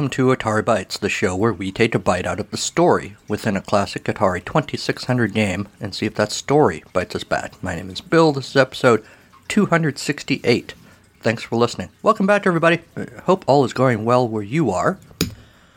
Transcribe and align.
Welcome 0.00 0.12
to 0.12 0.34
Atari 0.34 0.62
Bytes, 0.62 0.98
the 0.98 1.10
show 1.10 1.36
where 1.36 1.52
we 1.52 1.70
take 1.70 1.94
a 1.94 1.98
bite 1.98 2.24
out 2.24 2.40
of 2.40 2.50
the 2.50 2.56
story 2.56 3.16
within 3.28 3.54
a 3.54 3.60
classic 3.60 4.04
Atari 4.04 4.42
2600 4.42 5.34
game 5.34 5.68
and 5.78 5.94
see 5.94 6.06
if 6.06 6.14
that 6.14 6.32
story 6.32 6.82
bites 6.94 7.14
us 7.14 7.22
back. 7.22 7.62
My 7.62 7.74
name 7.74 7.90
is 7.90 8.00
Bill, 8.00 8.32
this 8.32 8.48
is 8.48 8.56
episode 8.56 9.04
268. 9.48 10.72
Thanks 11.20 11.42
for 11.42 11.56
listening. 11.56 11.90
Welcome 12.02 12.26
back, 12.26 12.46
everybody. 12.46 12.80
I 12.96 13.08
hope 13.24 13.44
all 13.46 13.62
is 13.62 13.74
going 13.74 14.06
well 14.06 14.26
where 14.26 14.42
you 14.42 14.70
are. 14.70 14.98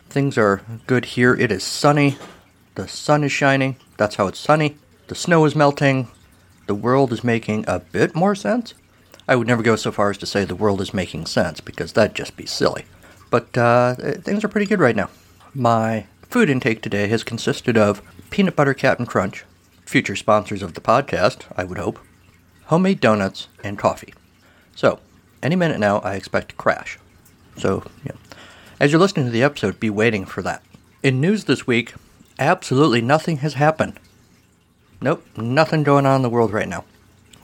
Things 0.08 0.38
are 0.38 0.62
good 0.88 1.04
here. 1.04 1.34
It 1.34 1.52
is 1.52 1.66
sunny, 1.66 2.18
the 2.76 2.88
sun 2.88 3.26
is 3.26 3.34
shining, 3.34 3.76
that's 3.98 4.16
how 4.16 4.28
it's 4.28 4.40
sunny. 4.40 4.78
The 5.08 5.16
snow 5.16 5.44
is 5.44 5.54
melting, 5.54 6.08
the 6.68 6.76
world 6.76 7.12
is 7.12 7.26
making 7.26 7.66
a 7.68 7.80
bit 7.80 8.16
more 8.16 8.36
sense. 8.36 8.74
I 9.28 9.36
would 9.36 9.48
never 9.48 9.64
go 9.64 9.76
so 9.76 9.92
far 9.92 10.12
as 10.12 10.18
to 10.20 10.26
say 10.26 10.46
the 10.46 10.56
world 10.56 10.80
is 10.80 10.94
making 10.94 11.26
sense 11.26 11.60
because 11.60 11.92
that'd 11.92 12.16
just 12.16 12.38
be 12.38 12.46
silly. 12.46 12.86
But 13.34 13.58
uh, 13.58 13.96
things 13.96 14.44
are 14.44 14.48
pretty 14.48 14.68
good 14.68 14.80
right 14.80 14.96
now. 14.96 15.10
My 15.56 16.06
food 16.30 16.52
intake 16.52 16.84
today 16.84 17.08
has 17.08 17.24
consisted 17.24 17.76
of 17.76 18.04
peanut 18.30 18.56
butter 18.56 18.76
Captain 18.76 19.08
Crunch, 19.08 19.44
future 19.88 20.16
sponsors 20.16 20.62
of 20.62 20.76
the 20.76 20.82
podcast, 20.82 21.46
I 21.58 21.64
would 21.64 21.80
hope, 21.80 21.98
homemade 22.66 23.00
donuts, 23.00 23.48
and 23.64 23.76
coffee. 23.76 24.14
So, 24.76 25.00
any 25.42 25.56
minute 25.56 25.80
now, 25.80 25.98
I 26.02 26.14
expect 26.14 26.50
to 26.50 26.56
crash. 26.56 27.00
So, 27.58 27.84
yeah. 28.06 28.12
As 28.80 28.92
you're 28.92 29.02
listening 29.02 29.26
to 29.26 29.32
the 29.32 29.42
episode, 29.42 29.80
be 29.80 29.90
waiting 29.90 30.26
for 30.26 30.44
that. 30.44 30.62
In 31.02 31.20
news 31.20 31.46
this 31.46 31.66
week, 31.66 31.96
absolutely 32.38 33.02
nothing 33.02 33.38
has 33.38 33.56
happened. 33.56 34.00
Nope, 35.02 35.26
nothing 35.36 35.82
going 35.82 36.06
on 36.06 36.18
in 36.18 36.22
the 36.22 36.30
world 36.30 36.54
right 36.54 36.70
now. 36.70 36.84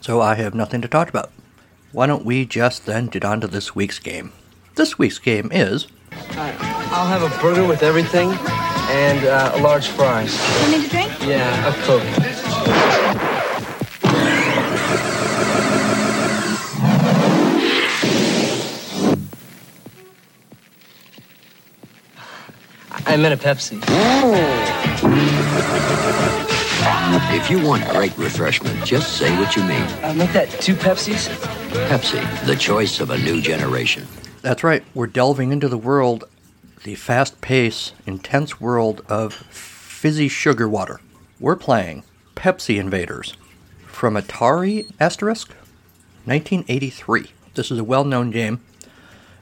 So 0.02 0.22
I 0.22 0.36
have 0.36 0.54
nothing 0.54 0.82
to 0.82 0.88
talk 0.88 1.10
about. 1.10 1.32
Why 1.92 2.06
don't 2.06 2.26
we 2.26 2.46
just 2.46 2.86
then 2.86 3.08
get 3.08 3.26
on 3.26 3.42
to 3.42 3.48
this 3.48 3.74
week's 3.74 3.98
game? 3.98 4.34
This 4.80 4.98
week's 4.98 5.20
game 5.20 5.50
is. 5.52 5.88
I'll 6.38 7.06
have 7.06 7.22
a 7.22 7.42
burger 7.42 7.68
with 7.68 7.84
everything 7.84 8.30
and 8.32 9.28
uh, 9.28 9.52
a 9.56 9.62
large 9.62 9.90
fries. 9.90 10.34
You 10.64 10.78
need 10.78 10.86
a 10.86 10.90
drink? 10.90 11.12
Yeah, 11.20 11.68
a 11.68 11.74
Coke. 11.84 12.02
I 23.06 23.18
meant 23.18 23.34
a 23.34 23.38
Pepsi. 23.38 23.84
If 27.36 27.50
you 27.50 27.68
want 27.68 27.86
great 27.90 28.18
refreshment, 28.18 28.86
just 28.86 29.18
say 29.18 29.38
what 29.38 29.58
you 29.58 29.64
mean. 29.64 29.82
Uh, 30.02 30.14
make 30.16 30.32
that 30.32 30.50
two 30.50 30.74
Pepsis. 30.74 31.28
Pepsi, 31.90 32.46
the 32.46 32.56
choice 32.56 33.02
of 33.02 33.10
a 33.10 33.18
new 33.18 33.42
generation. 33.42 34.08
That's 34.42 34.64
right, 34.64 34.86
we're 34.94 35.08
delving 35.08 35.52
into 35.52 35.68
the 35.68 35.78
world, 35.78 36.24
the 36.86 36.96
fast 36.96 37.42
paced, 37.42 37.94
intense 38.06 38.62
world 38.62 39.04
of 39.10 39.34
fizzy 39.34 40.30
sugar 40.30 40.68
water. 40.70 41.02
We're 41.42 41.58
playing 41.58 42.04
Pepsi 42.36 42.80
Invaders 42.80 43.36
from 43.86 44.16
Atari 44.16 44.90
Asterisk 44.98 45.50
1983. 46.24 47.32
This 47.56 47.70
is 47.70 47.80
a 47.80 47.84
well 47.84 48.06
known 48.06 48.32
game, 48.32 48.62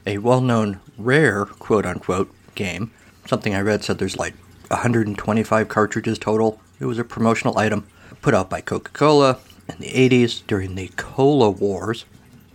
a 0.04 0.18
well 0.18 0.40
known 0.40 0.80
rare 0.96 1.44
quote 1.44 1.86
unquote 1.86 2.34
game. 2.56 2.90
Something 3.24 3.54
I 3.54 3.60
read 3.60 3.84
said 3.84 3.98
there's 3.98 4.16
like 4.16 4.34
125 4.66 5.68
cartridges 5.68 6.18
total. 6.18 6.60
It 6.80 6.86
was 6.86 6.98
a 6.98 7.04
promotional 7.04 7.56
item 7.56 7.86
put 8.20 8.34
out 8.34 8.50
by 8.50 8.62
Coca 8.62 8.90
Cola 8.90 9.38
in 9.68 9.78
the 9.78 9.92
80s 9.92 10.44
during 10.48 10.74
the 10.74 10.88
Cola 10.96 11.50
Wars, 11.50 12.04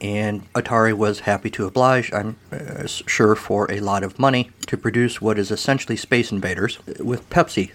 and 0.03 0.51
Atari 0.53 0.93
was 0.93 1.21
happy 1.21 1.49
to 1.51 1.65
oblige, 1.65 2.11
I'm 2.11 2.35
uh, 2.51 2.85
sure, 2.85 3.35
for 3.35 3.71
a 3.71 3.79
lot 3.79 4.03
of 4.03 4.19
money 4.19 4.51
to 4.67 4.77
produce 4.77 5.21
what 5.21 5.39
is 5.39 5.49
essentially 5.49 5.95
Space 5.95 6.31
Invaders 6.31 6.77
with 6.99 7.27
Pepsi 7.29 7.71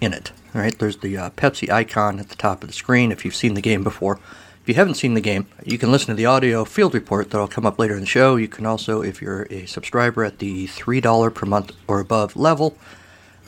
in 0.00 0.12
it. 0.12 0.32
All 0.54 0.60
right, 0.60 0.78
there's 0.78 0.98
the 0.98 1.16
uh, 1.16 1.30
Pepsi 1.30 1.70
icon 1.70 2.20
at 2.20 2.28
the 2.28 2.36
top 2.36 2.62
of 2.62 2.68
the 2.68 2.74
screen 2.74 3.10
if 3.10 3.24
you've 3.24 3.34
seen 3.34 3.54
the 3.54 3.62
game 3.62 3.82
before. 3.82 4.20
If 4.60 4.68
you 4.68 4.74
haven't 4.74 4.94
seen 4.94 5.14
the 5.14 5.20
game, 5.20 5.48
you 5.64 5.78
can 5.78 5.90
listen 5.90 6.08
to 6.08 6.14
the 6.14 6.26
audio 6.26 6.64
field 6.64 6.94
report 6.94 7.30
that'll 7.30 7.48
come 7.48 7.66
up 7.66 7.78
later 7.78 7.94
in 7.94 8.00
the 8.00 8.06
show. 8.06 8.36
You 8.36 8.48
can 8.48 8.66
also, 8.66 9.02
if 9.02 9.22
you're 9.22 9.48
a 9.50 9.66
subscriber 9.66 10.24
at 10.24 10.38
the 10.38 10.66
$3 10.68 11.34
per 11.34 11.46
month 11.46 11.72
or 11.88 12.00
above 12.00 12.36
level 12.36 12.76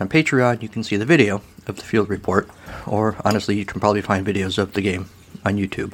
on 0.00 0.08
Patreon, 0.08 0.62
you 0.62 0.68
can 0.68 0.82
see 0.82 0.96
the 0.96 1.04
video 1.04 1.42
of 1.66 1.76
the 1.76 1.82
field 1.82 2.08
report, 2.08 2.48
or 2.86 3.16
honestly, 3.24 3.56
you 3.56 3.64
can 3.64 3.80
probably 3.80 4.02
find 4.02 4.26
videos 4.26 4.58
of 4.58 4.72
the 4.72 4.82
game 4.82 5.08
on 5.44 5.56
YouTube. 5.56 5.92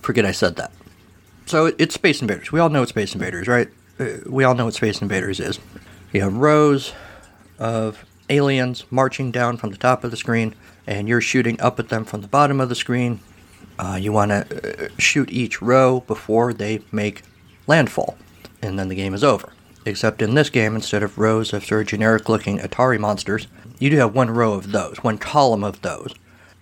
Forget 0.00 0.24
I 0.24 0.32
said 0.32 0.56
that. 0.56 0.72
So 1.46 1.72
it's 1.78 1.94
Space 1.94 2.22
Invaders. 2.22 2.50
We 2.50 2.60
all 2.60 2.70
know 2.70 2.80
what 2.80 2.88
Space 2.88 3.14
Invaders, 3.14 3.46
right? 3.46 3.68
Uh, 3.98 4.06
we 4.26 4.44
all 4.44 4.54
know 4.54 4.64
what 4.66 4.74
Space 4.74 5.02
Invaders 5.02 5.38
is. 5.40 5.58
You 6.12 6.22
have 6.22 6.34
rows 6.34 6.92
of 7.58 8.04
aliens 8.30 8.84
marching 8.90 9.30
down 9.30 9.56
from 9.56 9.70
the 9.70 9.76
top 9.76 10.04
of 10.04 10.10
the 10.10 10.16
screen, 10.16 10.54
and 10.86 11.08
you're 11.08 11.20
shooting 11.20 11.60
up 11.60 11.78
at 11.78 11.88
them 11.88 12.04
from 12.04 12.22
the 12.22 12.28
bottom 12.28 12.60
of 12.60 12.68
the 12.68 12.74
screen. 12.74 13.20
Uh, 13.78 13.98
you 14.00 14.12
want 14.12 14.30
to 14.30 14.86
uh, 14.86 14.88
shoot 14.98 15.30
each 15.30 15.60
row 15.60 16.00
before 16.00 16.52
they 16.52 16.80
make 16.90 17.22
landfall, 17.66 18.16
and 18.62 18.78
then 18.78 18.88
the 18.88 18.94
game 18.94 19.14
is 19.14 19.24
over. 19.24 19.52
Except 19.84 20.22
in 20.22 20.34
this 20.34 20.48
game, 20.48 20.74
instead 20.76 21.02
of 21.02 21.18
rows 21.18 21.52
of 21.52 21.64
sort 21.64 21.82
of 21.82 21.86
generic 21.88 22.28
looking 22.28 22.58
Atari 22.58 22.98
monsters, 22.98 23.48
you 23.78 23.90
do 23.90 23.96
have 23.96 24.14
one 24.14 24.30
row 24.30 24.52
of 24.52 24.72
those, 24.72 24.98
one 24.98 25.18
column 25.18 25.64
of 25.64 25.82
those. 25.82 26.14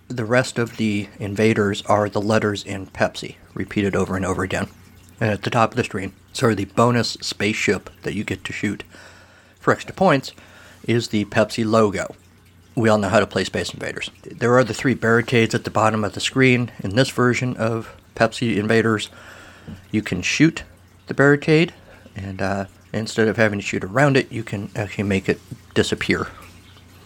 The 0.09 0.25
rest 0.25 0.59
of 0.59 0.79
the 0.79 1.09
invaders 1.19 1.83
are 1.83 2.09
the 2.09 2.21
letters 2.21 2.65
in 2.65 2.87
Pepsi, 2.87 3.37
repeated 3.55 3.97
over 3.97 4.17
and 4.17 4.25
over 4.25 4.43
again. 4.43 4.69
And 5.21 5.31
at 5.31 5.43
the 5.43 5.51
top 5.51 5.73
of 5.73 5.77
the 5.77 5.85
screen, 5.85 6.13
of 6.43 6.57
the 6.57 6.65
bonus 6.65 7.11
spaceship 7.21 7.91
that 8.03 8.15
you 8.15 8.25
get 8.25 8.45
to 8.45 8.53
shoot 8.53 8.85
for 9.59 9.73
extra 9.73 9.95
points, 9.95 10.33
is 10.85 11.09
the 11.09 11.27
Pepsi 11.27 11.65
logo. 11.65 12.15
We 12.75 12.89
all 12.89 12.99
know 12.99 13.09
how 13.09 13.21
to 13.21 13.27
play 13.27 13.45
Space 13.45 13.75
Invaders. 13.75 14.11
There 14.25 14.57
are 14.57 14.65
the 14.65 14.73
three 14.73 14.95
barricades 14.95 15.55
at 15.55 15.65
the 15.65 15.71
bottom 15.71 16.05
of 16.05 16.15
the 16.15 16.21
screen. 16.21 16.71
In 16.83 16.95
this 16.95 17.11
version 17.11 17.57
of 17.57 17.95
Pepsi 18.15 18.57
Invaders, 18.57 19.11
you 19.91 20.03
can 20.03 20.23
shoot 20.23 20.63
the 21.07 21.15
barricade, 21.15 21.75
and 22.17 22.41
uh, 22.41 22.65
instead 22.93 23.29
of 23.29 23.37
having 23.37 23.59
to 23.59 23.65
shoot 23.65 23.85
around 23.85 24.17
it, 24.17 24.33
you 24.33 24.43
can 24.43 24.71
actually 24.75 25.05
make 25.05 25.29
it 25.29 25.41
disappear, 25.75 26.29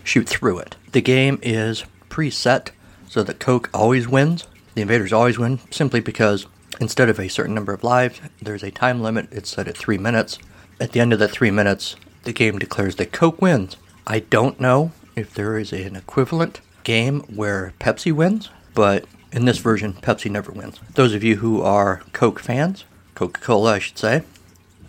shoot 0.05 0.29
through 0.29 0.59
it. 0.59 0.77
The 0.93 1.01
game 1.01 1.41
is 1.43 1.85
preset 2.09 2.71
so 3.09 3.23
that 3.25 3.41
Coke 3.41 3.71
always 3.75 4.07
wins. 4.07 4.47
The 4.75 4.83
invaders 4.83 5.13
always 5.13 5.39
win 5.39 5.61
simply 5.71 6.01
because 6.01 6.47
instead 6.81 7.09
of 7.09 7.21
a 7.21 7.29
certain 7.29 7.55
number 7.55 7.73
of 7.73 7.85
lives, 7.85 8.21
there's 8.43 8.63
a 8.63 8.71
time 8.71 9.01
limit. 9.01 9.29
It's 9.31 9.51
set 9.51 9.69
at 9.69 9.77
three 9.77 9.99
minutes. 9.99 10.39
At 10.81 10.93
the 10.93 11.01
end 11.01 11.13
of 11.13 11.19
that 11.21 11.31
three 11.31 11.51
minutes, 11.51 11.97
the 12.25 12.33
game 12.33 12.59
declares 12.59 12.97
that 12.97 13.13
Coke 13.13 13.41
wins. 13.41 13.77
I 14.07 14.21
don't 14.21 14.61
know 14.61 14.93
if 15.15 15.33
there 15.35 15.59
is 15.59 15.73
an 15.73 15.97
equivalent 15.97 16.61
game 16.83 17.21
where 17.23 17.73
Pepsi 17.79 18.13
wins, 18.13 18.51
but 18.75 19.05
in 19.33 19.45
this 19.45 19.59
version, 19.59 19.95
Pepsi 19.95 20.31
never 20.31 20.53
wins. 20.53 20.81
Those 20.95 21.15
of 21.15 21.23
you 21.23 21.37
who 21.37 21.63
are 21.63 22.03
Coke 22.13 22.41
fans, 22.41 22.85
Coca 23.15 23.41
Cola, 23.41 23.75
I 23.75 23.79
should 23.79 23.99
say, 23.99 24.23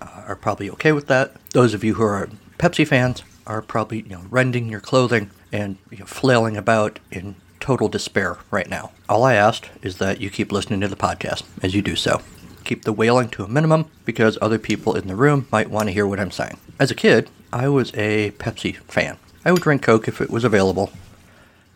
uh, 0.02 0.24
are 0.28 0.36
probably 0.36 0.70
okay 0.72 0.92
with 0.92 1.08
that. 1.08 1.36
Those 1.52 1.74
of 1.74 1.84
you 1.84 1.96
who 1.96 2.04
are 2.04 2.30
Pepsi 2.58 2.88
fans 2.88 3.24
are 3.46 3.62
probably 3.62 4.02
you 4.02 4.10
know 4.10 4.24
rending 4.30 4.70
your 4.70 4.80
clothing 4.80 5.30
and 5.52 5.78
you 5.92 6.00
know, 6.00 6.06
flailing 6.06 6.58
about 6.58 7.00
in 7.12 7.36
total 7.66 7.90
despair 7.90 8.38
right 8.52 8.70
now. 8.70 8.92
All 9.10 9.24
I 9.24 9.34
asked 9.34 9.72
is 9.82 9.98
that 9.98 10.22
you 10.22 10.30
keep 10.30 10.52
listening 10.52 10.82
to 10.82 10.88
the 10.88 10.96
podcast 10.96 11.42
as 11.64 11.74
you 11.74 11.82
do 11.82 11.96
so. 11.96 12.22
Keep 12.64 12.84
the 12.84 12.94
wailing 12.94 13.28
to 13.30 13.44
a 13.44 13.48
minimum 13.48 13.90
because 14.06 14.38
other 14.40 14.60
people 14.60 14.96
in 14.96 15.08
the 15.08 15.16
room 15.16 15.48
might 15.52 15.72
want 15.72 15.88
to 15.88 15.92
hear 15.92 16.06
what 16.06 16.20
I'm 16.20 16.30
saying. 16.30 16.60
As 16.80 16.92
a 16.92 16.96
kid, 16.96 17.28
I 17.52 17.68
was 17.70 17.92
a 17.96 18.30
Pepsi 18.38 18.76
fan. 18.76 19.18
I 19.44 19.52
would 19.52 19.64
drink 19.64 19.82
Coke 19.82 20.08
if 20.08 20.22
it 20.22 20.30
was 20.30 20.44
available, 20.44 20.92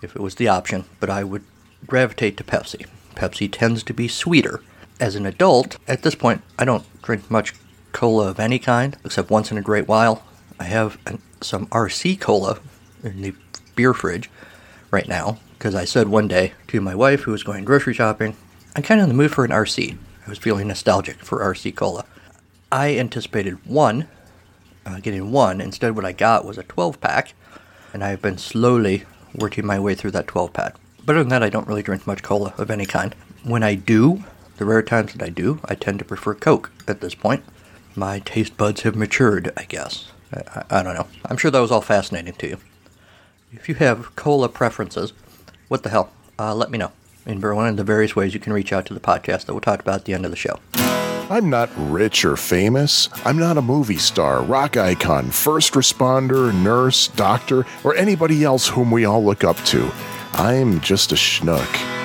if 0.04 0.16
it 0.16 0.22
was 0.22 0.36
the 0.36 0.48
option, 0.48 0.86
but 1.00 1.10
I 1.10 1.24
would 1.24 1.44
gravitate 1.88 2.38
to 2.38 2.44
Pepsi. 2.44 2.86
Pepsi 3.16 3.52
tends 3.52 3.82
to 3.82 3.94
be 3.94 4.08
sweeter. 4.08 4.62
As 5.00 5.16
an 5.16 5.26
adult, 5.26 5.80
at 5.88 6.04
this 6.04 6.14
point, 6.14 6.44
I 6.60 6.66
don't 6.66 6.86
drink 7.02 7.32
much 7.32 7.56
cola 7.94 8.28
of 8.30 8.40
any 8.40 8.60
kind, 8.60 8.96
except 9.04 9.32
once 9.32 9.52
in 9.52 9.58
a 9.58 9.64
great 9.64 9.88
while. 9.88 10.24
I 10.60 10.66
have 10.66 11.00
an, 11.08 11.20
some 11.42 11.66
RC 11.68 12.20
cola 12.20 12.60
in 13.04 13.24
the 13.24 13.34
beer 13.76 13.96
fridge 13.96 14.30
right 14.92 15.08
now 15.08 15.40
because 15.60 15.76
I 15.76 15.84
said 15.84 16.08
one 16.08 16.30
day 16.30 16.54
to 16.70 16.80
my 16.80 16.96
wife 16.96 17.24
who 17.24 17.32
was 17.32 17.44
going 17.44 17.66
grocery 17.66 17.94
shopping, 17.94 18.34
I'm 18.78 18.82
kind 18.82 19.02
of 19.02 19.04
in 19.04 19.10
the 19.10 19.22
mood 19.22 19.32
for 19.32 19.44
an 19.44 19.52
RC. 19.52 19.98
I 20.26 20.30
was 20.30 20.38
feeling 20.38 20.70
nostalgic 20.70 21.18
for 21.18 21.40
RC 21.40 21.76
cola. 21.76 22.06
I 22.72 22.96
anticipated 22.98 23.66
one, 23.66 24.08
uh, 24.86 25.02
getting 25.02 25.34
one. 25.34 25.60
Instead, 25.60 25.98
what 25.98 26.06
I 26.06 26.14
got 26.14 26.46
was 26.46 26.58
a 26.58 26.64
12 26.64 27.02
pack, 27.02 27.34
and 27.94 28.06
I've 28.06 28.22
been 28.22 28.38
slowly 28.38 29.04
working 29.36 29.66
my 29.66 29.78
way 29.78 29.96
through 29.96 30.12
that 30.12 30.28
12 30.28 30.54
pack. 30.54 30.76
But 31.06 31.18
other 31.18 31.24
than 31.24 31.30
that, 31.32 31.44
I 31.44 31.50
don't 31.50 31.68
really 31.68 31.84
drink 31.84 32.08
much 32.08 32.24
cola 32.24 32.54
of 32.58 32.72
any 32.72 32.86
kind. 32.86 33.14
When 33.44 33.62
I 33.62 33.76
do, 33.76 34.24
the 34.56 34.66
rare 34.66 34.82
times 34.82 35.12
that 35.12 35.22
I 35.22 35.30
do, 35.30 35.60
I 35.66 35.76
tend 35.76 36.00
to 36.00 36.06
prefer 36.06 36.36
Coke 36.36 36.72
at 36.88 37.02
this 37.02 37.16
point. 37.16 37.44
My 37.98 38.20
taste 38.20 38.56
buds 38.56 38.84
have 38.84 38.96
matured, 38.96 39.52
I 39.58 39.66
guess. 39.66 40.10
I, 40.34 40.42
I, 40.56 40.80
I 40.80 40.84
don't 40.84 40.96
know. 40.96 41.08
I'm 41.26 41.36
sure 41.36 41.52
that 41.52 41.60
was 41.60 41.72
all 41.72 41.82
fascinating 41.82 42.36
to 42.36 42.48
you. 42.48 42.58
If 43.52 43.68
you 43.68 43.76
have 43.76 44.16
cola 44.16 44.48
preferences, 44.48 45.12
what 45.70 45.84
the 45.84 45.90
hell? 45.90 46.12
Uh, 46.38 46.54
let 46.54 46.70
me 46.70 46.78
know 46.78 46.92
in 47.26 47.40
one 47.42 47.68
of 47.68 47.78
the 47.78 47.84
various 47.84 48.16
ways 48.16 48.34
you 48.34 48.40
can 48.40 48.52
reach 48.52 48.74
out 48.74 48.86
to 48.88 48.94
the 48.94 49.00
podcast 49.00 49.46
that 49.46 49.54
we'll 49.54 49.62
talk 49.62 49.80
about 49.80 49.96
at 49.96 50.06
the 50.06 50.14
end 50.14 50.26
of 50.26 50.32
the 50.32 50.38
show. 50.38 50.60
I'm 51.32 51.50
not 51.50 51.70
rich 51.78 52.26
or 52.26 52.36
famous. 52.36 53.08
I'm 53.24 53.38
not 53.38 53.58
a 53.58 53.62
movie 53.62 54.00
star, 54.00 54.42
rock 54.42 54.78
icon, 54.78 55.30
first 55.30 55.74
responder, 55.74 56.52
nurse, 56.54 57.08
doctor, 57.10 57.68
or 57.84 57.96
anybody 57.96 58.44
else 58.44 58.68
whom 58.68 58.90
we 58.90 59.06
all 59.06 59.24
look 59.24 59.44
up 59.44 59.58
to. 59.66 59.92
I'm 60.34 60.82
just 60.82 61.12
a 61.12 61.16
schnook. 61.16 61.99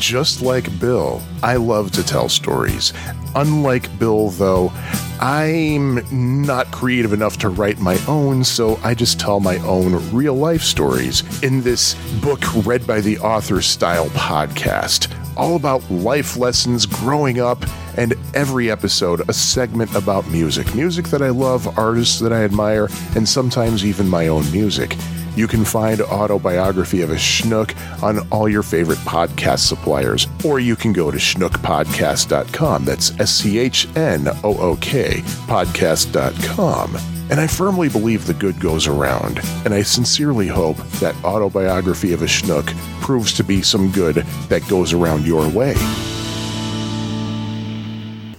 Just 0.00 0.40
like 0.40 0.80
Bill, 0.80 1.20
I 1.42 1.56
love 1.56 1.90
to 1.90 2.02
tell 2.02 2.30
stories. 2.30 2.94
Unlike 3.34 3.98
Bill, 3.98 4.30
though, 4.30 4.72
I'm 5.20 6.00
not 6.46 6.70
creative 6.72 7.12
enough 7.12 7.36
to 7.40 7.50
write 7.50 7.78
my 7.80 7.98
own, 8.08 8.42
so 8.42 8.80
I 8.82 8.94
just 8.94 9.20
tell 9.20 9.40
my 9.40 9.58
own 9.58 9.92
real 10.10 10.34
life 10.34 10.62
stories 10.62 11.22
in 11.42 11.60
this 11.60 11.94
book 12.22 12.40
read 12.64 12.86
by 12.86 13.02
the 13.02 13.18
author 13.18 13.60
style 13.60 14.08
podcast. 14.08 15.14
All 15.36 15.54
about 15.54 15.88
life 15.90 16.38
lessons 16.38 16.86
growing 16.86 17.38
up, 17.38 17.62
and 17.98 18.14
every 18.32 18.70
episode 18.70 19.28
a 19.28 19.34
segment 19.34 19.94
about 19.94 20.26
music. 20.30 20.74
Music 20.74 21.08
that 21.08 21.20
I 21.20 21.28
love, 21.28 21.78
artists 21.78 22.20
that 22.20 22.32
I 22.32 22.42
admire, 22.42 22.88
and 23.14 23.28
sometimes 23.28 23.84
even 23.84 24.08
my 24.08 24.28
own 24.28 24.50
music. 24.50 24.96
You 25.40 25.48
can 25.48 25.64
find 25.64 26.02
Autobiography 26.02 27.00
of 27.00 27.08
a 27.08 27.14
Schnook 27.14 27.74
on 28.02 28.28
all 28.28 28.46
your 28.46 28.62
favorite 28.62 28.98
podcast 28.98 29.60
suppliers, 29.60 30.26
or 30.44 30.60
you 30.60 30.76
can 30.76 30.92
go 30.92 31.10
to 31.10 31.16
schnookpodcast.com. 31.16 32.84
That's 32.84 33.18
S 33.18 33.30
C 33.36 33.58
H 33.58 33.88
N 33.96 34.28
O 34.44 34.58
O 34.58 34.76
K 34.82 35.22
podcast.com. 35.46 36.94
And 37.30 37.40
I 37.40 37.46
firmly 37.46 37.88
believe 37.88 38.26
the 38.26 38.34
good 38.34 38.60
goes 38.60 38.86
around, 38.86 39.40
and 39.64 39.72
I 39.72 39.80
sincerely 39.80 40.46
hope 40.46 40.76
that 41.00 41.16
Autobiography 41.24 42.12
of 42.12 42.20
a 42.20 42.26
Schnook 42.26 42.66
proves 43.00 43.32
to 43.32 43.42
be 43.42 43.62
some 43.62 43.90
good 43.92 44.16
that 44.50 44.68
goes 44.68 44.92
around 44.92 45.26
your 45.26 45.48
way. 45.48 45.72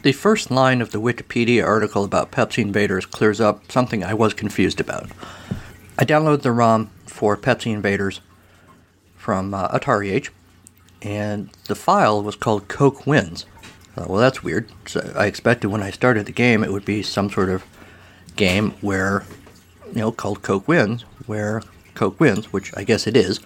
The 0.03 0.11
first 0.11 0.51
line 0.51 0.83
of 0.83 0.91
the 0.91 1.01
Wikipedia 1.01 1.65
article 1.65 2.03
about 2.03 2.31
Pepsi 2.31 2.59
Invaders 2.59 3.07
clears 3.07 3.41
up 3.41 3.71
something 3.71 4.03
I 4.03 4.13
was 4.13 4.35
confused 4.35 4.79
about. 4.79 5.09
I 6.01 6.03
downloaded 6.03 6.41
the 6.41 6.51
ROM 6.51 6.89
for 7.05 7.37
Pepsi 7.37 7.71
Invaders 7.71 8.21
from 9.15 9.53
uh, 9.53 9.67
Atari 9.67 10.11
Age, 10.11 10.31
and 11.03 11.51
the 11.67 11.75
file 11.75 12.23
was 12.23 12.35
called 12.35 12.67
Coke 12.67 13.05
Wins. 13.05 13.45
Uh, 13.95 14.05
well, 14.09 14.17
that's 14.17 14.41
weird. 14.41 14.67
So 14.87 15.13
I 15.15 15.27
expected 15.27 15.67
when 15.67 15.83
I 15.83 15.91
started 15.91 16.25
the 16.25 16.31
game 16.31 16.63
it 16.63 16.71
would 16.71 16.85
be 16.85 17.03
some 17.03 17.29
sort 17.29 17.49
of 17.49 17.63
game 18.35 18.71
where, 18.81 19.23
you 19.89 19.99
know, 19.99 20.11
called 20.11 20.41
Coke 20.41 20.67
Wins, 20.67 21.03
where 21.27 21.61
Coke 21.93 22.19
wins, 22.19 22.51
which 22.51 22.75
I 22.75 22.83
guess 22.83 23.05
it 23.05 23.15
is, 23.15 23.39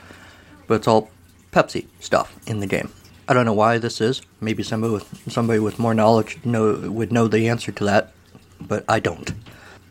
but 0.66 0.76
it's 0.76 0.88
all 0.88 1.10
Pepsi 1.52 1.88
stuff 2.00 2.40
in 2.48 2.62
the 2.62 2.68
game. 2.68 2.90
I 3.28 3.34
don't 3.34 3.46
know 3.46 3.52
why 3.52 3.80
this 3.80 4.00
is. 4.00 4.22
Maybe 4.40 4.64
somebody 4.64 4.94
with 4.94 5.30
somebody 5.30 5.60
with 5.60 5.78
more 5.78 5.94
knowledge 5.94 6.38
know 6.46 6.90
would 6.90 7.12
know 7.12 7.28
the 7.28 7.50
answer 7.50 7.74
to 7.74 7.84
that, 7.84 8.14
but 8.62 8.86
I 8.88 9.02
don't. 9.02 9.34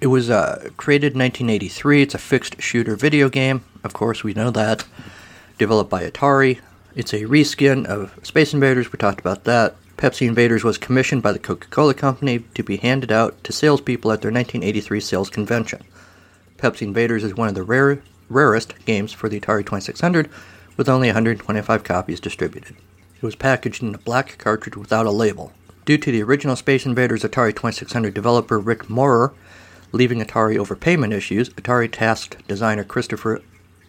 It 0.05 0.09
was 0.09 0.29
uh, 0.29 0.69
created 0.77 1.15
in 1.15 1.21
1983. 1.21 2.03
It's 2.03 2.15
a 2.15 2.19
fixed 2.19 2.61
shooter 2.61 2.95
video 2.95 3.31
game. 3.31 3.65
Of 3.83 3.95
course, 3.95 4.23
we 4.23 4.35
know 4.35 4.51
that. 4.51 4.85
Developed 5.57 5.89
by 5.89 6.03
Atari. 6.07 6.61
It's 6.95 7.15
a 7.15 7.23
reskin 7.23 7.87
of 7.87 8.15
Space 8.23 8.53
Invaders. 8.53 8.93
We 8.93 8.99
talked 8.99 9.21
about 9.21 9.45
that. 9.45 9.77
Pepsi 9.97 10.27
Invaders 10.27 10.63
was 10.63 10.77
commissioned 10.77 11.23
by 11.23 11.33
the 11.33 11.39
Coca 11.39 11.69
Cola 11.69 11.95
Company 11.95 12.41
to 12.55 12.63
be 12.63 12.77
handed 12.77 13.11
out 13.11 13.43
to 13.45 13.53
salespeople 13.55 14.13
at 14.13 14.21
their 14.21 14.31
1983 14.31 15.01
sales 15.01 15.31
convention. 15.31 15.83
Pepsi 16.59 16.83
Invaders 16.83 17.25
is 17.25 17.35
one 17.35 17.49
of 17.49 17.55
the 17.55 17.63
rare, 17.63 18.03
rarest 18.29 18.75
games 18.85 19.15
for 19.15 19.31
the 19.31 19.41
Atari 19.41 19.65
2600, 19.65 20.29
with 20.77 20.87
only 20.87 21.09
125 21.09 21.83
copies 21.83 22.21
distributed. 22.21 22.77
It 23.17 23.23
was 23.23 23.37
packaged 23.37 23.83
in 23.83 23.95
a 23.95 23.99
black 23.99 24.37
cartridge 24.37 24.77
without 24.77 25.07
a 25.07 25.11
label. 25.11 25.55
Due 25.87 25.97
to 25.97 26.13
the 26.13 26.23
original 26.23 26.57
Space 26.57 26.85
Invaders 26.85 27.23
Atari 27.23 27.57
2600 27.57 28.13
developer 28.13 28.59
Rick 28.59 28.91
Maurer 28.91 29.33
Leaving 29.95 30.21
Atari 30.21 30.59
over 30.59 30.75
payment 30.75 31.13
issues, 31.13 31.51
Atari 31.51 31.89
tasked 31.89 32.49
designer 32.49 32.83
Christopher 32.83 33.41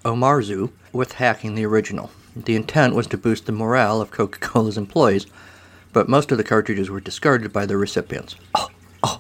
Omarzu 0.04 0.72
with 0.94 1.14
hacking 1.14 1.56
the 1.56 1.66
original. 1.66 2.12
The 2.36 2.56
intent 2.56 2.94
was 2.94 3.08
to 3.08 3.18
boost 3.18 3.48
the 3.48 3.52
morale 3.52 4.02
of 4.02 4.12
Coca 4.12 4.38
Cola's 4.38 4.78
employees, 4.78 5.26
but 5.94 6.08
most 6.08 6.32
of 6.32 6.38
the 6.38 6.44
cartridges 6.44 6.92
were 6.92 7.00
discarded 7.00 7.52
by 7.52 7.66
the 7.66 7.76
recipients. 7.76 8.36
Oh, 8.54 8.70
oh. 9.02 9.20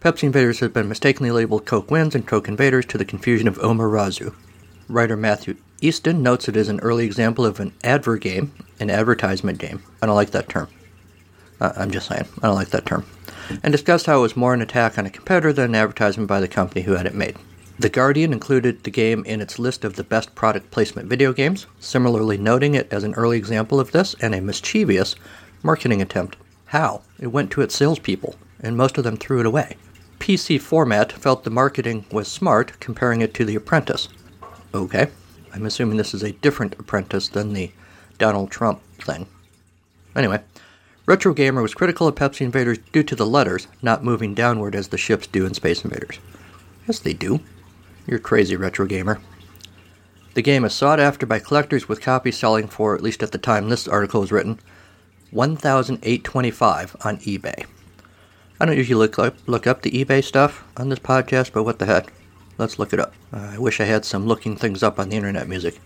Pepsi 0.00 0.22
Invaders 0.22 0.60
has 0.60 0.70
been 0.70 0.88
mistakenly 0.88 1.32
labeled 1.32 1.66
Coke 1.66 1.90
Wins 1.90 2.14
and 2.14 2.24
Coke 2.24 2.46
Invaders 2.46 2.86
to 2.86 2.96
the 2.96 3.04
confusion 3.04 3.48
of 3.48 3.58
Omarzu. 3.58 4.36
Writer 4.88 5.16
Matthew 5.16 5.56
Easton 5.80 6.22
notes 6.22 6.48
it 6.48 6.56
is 6.56 6.68
an 6.68 6.78
early 6.78 7.06
example 7.06 7.44
of 7.44 7.58
an 7.58 7.72
adver 7.82 8.18
game, 8.18 8.52
an 8.78 8.88
advertisement 8.88 9.58
game. 9.58 9.82
I 10.00 10.06
don't 10.06 10.14
like 10.14 10.30
that 10.30 10.48
term. 10.48 10.68
Uh, 11.60 11.72
I'm 11.74 11.90
just 11.90 12.06
saying, 12.06 12.28
I 12.40 12.46
don't 12.46 12.54
like 12.54 12.70
that 12.70 12.86
term 12.86 13.04
and 13.62 13.72
discussed 13.72 14.06
how 14.06 14.18
it 14.18 14.22
was 14.22 14.36
more 14.36 14.54
an 14.54 14.62
attack 14.62 14.98
on 14.98 15.06
a 15.06 15.10
competitor 15.10 15.52
than 15.52 15.66
an 15.66 15.74
advertisement 15.74 16.28
by 16.28 16.40
the 16.40 16.48
company 16.48 16.82
who 16.82 16.92
had 16.92 17.06
it 17.06 17.14
made. 17.14 17.36
The 17.78 17.88
Guardian 17.88 18.32
included 18.32 18.82
the 18.82 18.90
game 18.90 19.24
in 19.24 19.40
its 19.40 19.58
list 19.58 19.84
of 19.84 19.94
the 19.94 20.02
best 20.02 20.34
product 20.34 20.70
placement 20.72 21.08
video 21.08 21.32
games, 21.32 21.66
similarly 21.78 22.36
noting 22.36 22.74
it 22.74 22.92
as 22.92 23.04
an 23.04 23.14
early 23.14 23.38
example 23.38 23.78
of 23.78 23.92
this 23.92 24.14
and 24.20 24.34
a 24.34 24.40
mischievous 24.40 25.14
marketing 25.62 26.02
attempt. 26.02 26.36
How? 26.66 27.02
It 27.20 27.28
went 27.28 27.52
to 27.52 27.60
its 27.60 27.76
salespeople, 27.76 28.34
and 28.60 28.76
most 28.76 28.98
of 28.98 29.04
them 29.04 29.16
threw 29.16 29.40
it 29.40 29.46
away. 29.46 29.76
PC 30.18 30.60
Format 30.60 31.12
felt 31.12 31.44
the 31.44 31.50
marketing 31.50 32.04
was 32.10 32.26
smart, 32.26 32.78
comparing 32.80 33.20
it 33.20 33.32
to 33.34 33.44
The 33.44 33.54
Apprentice. 33.54 34.08
Okay, 34.74 35.06
I'm 35.54 35.64
assuming 35.64 35.96
this 35.96 36.14
is 36.14 36.24
a 36.24 36.32
different 36.32 36.74
Apprentice 36.80 37.28
than 37.28 37.52
the 37.52 37.70
Donald 38.18 38.50
Trump 38.50 38.80
thing. 39.00 39.26
Anyway, 40.16 40.40
Retro 41.08 41.32
Gamer 41.32 41.62
was 41.62 41.72
critical 41.72 42.06
of 42.06 42.16
Pepsi 42.16 42.42
Invaders 42.42 42.76
due 42.92 43.02
to 43.02 43.16
the 43.16 43.24
letters 43.24 43.66
not 43.80 44.04
moving 44.04 44.34
downward 44.34 44.74
as 44.74 44.88
the 44.88 44.98
ships 44.98 45.26
do 45.26 45.46
in 45.46 45.54
Space 45.54 45.82
Invaders. 45.82 46.18
Yes, 46.86 46.98
they 46.98 47.14
do. 47.14 47.40
You're 48.06 48.18
crazy, 48.18 48.56
Retro 48.56 48.84
Gamer. 48.84 49.18
The 50.34 50.42
game 50.42 50.66
is 50.66 50.74
sought 50.74 51.00
after 51.00 51.24
by 51.24 51.38
collectors 51.38 51.88
with 51.88 52.02
copies 52.02 52.36
selling 52.36 52.68
for, 52.68 52.94
at 52.94 53.00
least 53.00 53.22
at 53.22 53.32
the 53.32 53.38
time 53.38 53.70
this 53.70 53.88
article 53.88 54.20
was 54.20 54.30
written, 54.30 54.60
1,825 55.30 56.96
on 57.02 57.16
eBay. 57.20 57.64
I 58.60 58.66
don't 58.66 58.76
usually 58.76 58.98
look 58.98 59.18
up, 59.18 59.34
look 59.46 59.66
up 59.66 59.80
the 59.80 60.04
eBay 60.04 60.22
stuff 60.22 60.62
on 60.76 60.90
this 60.90 60.98
podcast, 60.98 61.54
but 61.54 61.62
what 61.62 61.78
the 61.78 61.86
heck? 61.86 62.12
Let's 62.58 62.78
look 62.78 62.92
it 62.92 63.00
up. 63.00 63.14
Uh, 63.32 63.52
I 63.54 63.58
wish 63.58 63.80
I 63.80 63.84
had 63.84 64.04
some 64.04 64.26
looking 64.26 64.56
things 64.56 64.82
up 64.82 64.98
on 64.98 65.08
the 65.08 65.16
internet 65.16 65.48
music. 65.48 65.80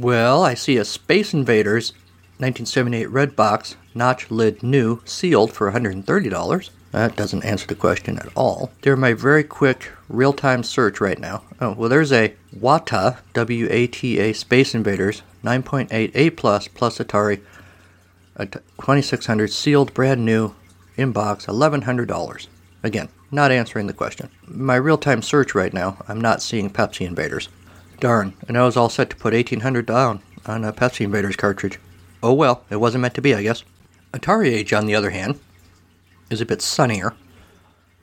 Well, 0.00 0.44
I 0.44 0.54
see 0.54 0.76
a 0.76 0.84
Space 0.84 1.34
Invaders 1.34 1.90
1978 2.38 3.10
red 3.10 3.34
box, 3.34 3.76
notch 3.96 4.30
lid 4.30 4.62
new, 4.62 5.00
sealed 5.04 5.52
for 5.52 5.72
$130. 5.72 6.70
That 6.92 7.16
doesn't 7.16 7.44
answer 7.44 7.66
the 7.66 7.74
question 7.74 8.16
at 8.16 8.28
all. 8.36 8.70
They're 8.82 8.96
my 8.96 9.12
very 9.12 9.42
quick 9.42 9.90
real 10.08 10.32
time 10.32 10.62
search 10.62 11.00
right 11.00 11.18
now. 11.18 11.42
Oh, 11.60 11.72
well, 11.72 11.88
there's 11.88 12.12
a 12.12 12.36
WATA, 12.56 13.18
W 13.32 13.66
A 13.70 13.88
T 13.88 14.20
A 14.20 14.32
Space 14.34 14.72
Invaders 14.72 15.22
9.8 15.42 16.12
A 16.14 16.30
plus 16.30 16.68
plus 16.68 16.98
Atari 16.98 17.40
a 18.36 18.46
2600 18.46 19.50
sealed 19.50 19.92
brand 19.94 20.24
new 20.24 20.54
inbox 20.96 21.46
$1,100. 21.46 22.46
Again, 22.84 23.08
not 23.32 23.50
answering 23.50 23.88
the 23.88 23.92
question. 23.92 24.30
My 24.46 24.76
real 24.76 24.96
time 24.96 25.22
search 25.22 25.56
right 25.56 25.74
now, 25.74 25.96
I'm 26.06 26.20
not 26.20 26.40
seeing 26.40 26.70
Pepsi 26.70 27.04
Invaders. 27.04 27.48
Darn, 28.00 28.34
and 28.46 28.56
I 28.56 28.64
was 28.64 28.76
all 28.76 28.88
set 28.88 29.10
to 29.10 29.16
put 29.16 29.34
1800 29.34 29.86
down 29.86 30.22
on 30.46 30.64
a 30.64 30.72
Pepsi 30.72 31.04
Invaders 31.04 31.36
cartridge. 31.36 31.78
Oh 32.22 32.32
well, 32.32 32.64
it 32.70 32.76
wasn't 32.76 33.02
meant 33.02 33.14
to 33.14 33.22
be, 33.22 33.34
I 33.34 33.42
guess. 33.42 33.64
Atari 34.12 34.48
Age, 34.48 34.72
on 34.72 34.86
the 34.86 34.94
other 34.94 35.10
hand, 35.10 35.38
is 36.30 36.40
a 36.40 36.46
bit 36.46 36.62
sunnier. 36.62 37.14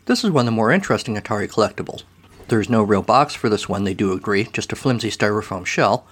This 0.06 0.24
is 0.24 0.32
one 0.32 0.42
of 0.42 0.46
the 0.48 0.52
more 0.52 0.72
interesting 0.72 1.16
Atari 1.16 1.50
collectibles. 1.50 2.04
There's 2.48 2.70
no 2.70 2.84
real 2.84 3.02
box 3.02 3.34
for 3.34 3.50
this 3.50 3.68
one, 3.68 3.86
they 3.86 3.94
do 3.94 4.12
agree, 4.12 4.50
just 4.54 4.72
a 4.72 4.76
flimsy 4.76 5.10
styrofoam 5.10 5.66
shell, 5.66 6.06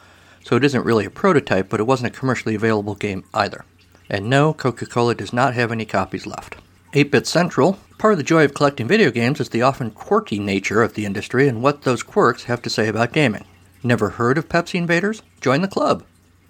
so 0.44 0.56
it 0.56 0.64
isn't 0.64 0.86
really 0.86 1.06
a 1.06 1.12
prototype, 1.12 1.70
but 1.70 1.80
it 1.80 1.88
wasn't 1.88 2.16
a 2.16 2.18
commercially 2.18 2.56
available 2.56 2.96
game 2.96 3.24
either. 3.34 3.66
And 4.10 4.30
no, 4.30 4.54
Coca 4.54 4.86
Cola 4.86 5.14
does 5.14 5.34
not 5.34 5.54
have 5.54 5.72
any 5.72 5.86
copies 5.86 6.26
left. 6.26 6.56
8 6.94 7.12
Bit 7.12 7.28
Central, 7.28 7.80
part 7.98 8.14
of 8.14 8.18
the 8.18 8.24
joy 8.24 8.46
of 8.46 8.54
collecting 8.54 8.88
video 8.88 9.12
games 9.12 9.40
is 9.40 9.50
the 9.50 9.62
often 9.62 9.92
quirky 9.92 10.40
nature 10.40 10.82
of 10.82 10.94
the 10.94 11.06
industry 11.06 11.48
and 11.48 11.62
what 11.62 11.84
those 11.84 12.04
quirks 12.04 12.44
have 12.44 12.62
to 12.64 12.70
say 12.70 12.88
about 12.88 13.14
gaming. 13.14 13.46
Never 13.86 14.12
heard 14.12 14.38
of 14.38 14.48
Pepsi 14.48 14.76
Invaders? 14.76 15.22
Join 15.42 15.62
the 15.62 15.68
club. 15.68 16.06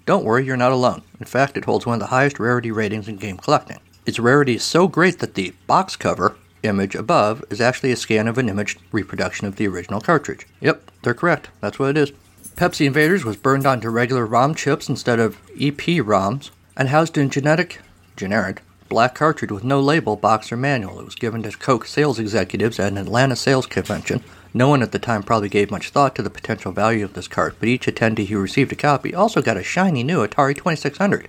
Don't 0.06 0.24
worry, 0.24 0.44
you're 0.44 0.56
not 0.56 0.70
alone. 0.70 1.02
In 1.18 1.26
fact, 1.26 1.56
it 1.56 1.64
holds 1.64 1.84
one 1.84 1.94
of 1.94 2.00
the 2.00 2.06
highest 2.06 2.38
rarity 2.38 2.70
ratings 2.70 3.08
in 3.08 3.16
game 3.16 3.38
collecting. 3.38 3.80
Its 4.06 4.20
rarity 4.20 4.54
is 4.54 4.62
so 4.62 4.86
great 4.86 5.18
that 5.18 5.34
the 5.34 5.52
box 5.66 5.96
cover 5.96 6.36
image 6.62 6.94
above 6.94 7.44
is 7.50 7.60
actually 7.60 7.90
a 7.90 7.96
scan 7.96 8.28
of 8.28 8.38
an 8.38 8.48
image 8.48 8.78
reproduction 8.92 9.48
of 9.48 9.56
the 9.56 9.66
original 9.66 10.00
cartridge. 10.00 10.46
Yep, 10.60 10.92
they're 11.02 11.12
correct. 11.12 11.48
That's 11.60 11.76
what 11.76 11.90
it 11.90 11.96
is. 11.96 12.12
Pepsi 12.54 12.86
Invaders 12.86 13.24
was 13.24 13.36
burned 13.36 13.66
onto 13.66 13.88
regular 13.88 14.24
ROM 14.24 14.54
chips 14.54 14.88
instead 14.88 15.18
of 15.18 15.38
EP 15.60 15.76
ROMs 15.76 16.52
and 16.76 16.90
housed 16.90 17.18
in 17.18 17.30
genetic, 17.30 17.80
generic, 18.16 18.62
black 18.88 19.16
cartridge 19.16 19.50
with 19.50 19.64
no 19.64 19.80
label, 19.80 20.14
box, 20.14 20.52
or 20.52 20.56
manual. 20.56 21.00
It 21.00 21.04
was 21.04 21.16
given 21.16 21.42
to 21.42 21.50
Coke 21.50 21.86
sales 21.86 22.20
executives 22.20 22.78
at 22.78 22.92
an 22.92 22.98
Atlanta 22.98 23.34
sales 23.34 23.66
convention 23.66 24.22
No 24.56 24.68
one 24.68 24.82
at 24.82 24.92
the 24.92 25.00
time 25.00 25.24
probably 25.24 25.48
gave 25.48 25.72
much 25.72 25.90
thought 25.90 26.14
to 26.14 26.22
the 26.22 26.30
potential 26.30 26.70
value 26.70 27.04
of 27.04 27.14
this 27.14 27.26
cart, 27.26 27.56
but 27.58 27.68
each 27.68 27.86
attendee 27.86 28.28
who 28.28 28.38
received 28.38 28.70
a 28.70 28.76
copy 28.76 29.12
also 29.12 29.42
got 29.42 29.56
a 29.56 29.64
shiny 29.64 30.04
new 30.04 30.24
Atari 30.24 30.54
2600. 30.54 31.24
I 31.24 31.26
eh, 31.26 31.28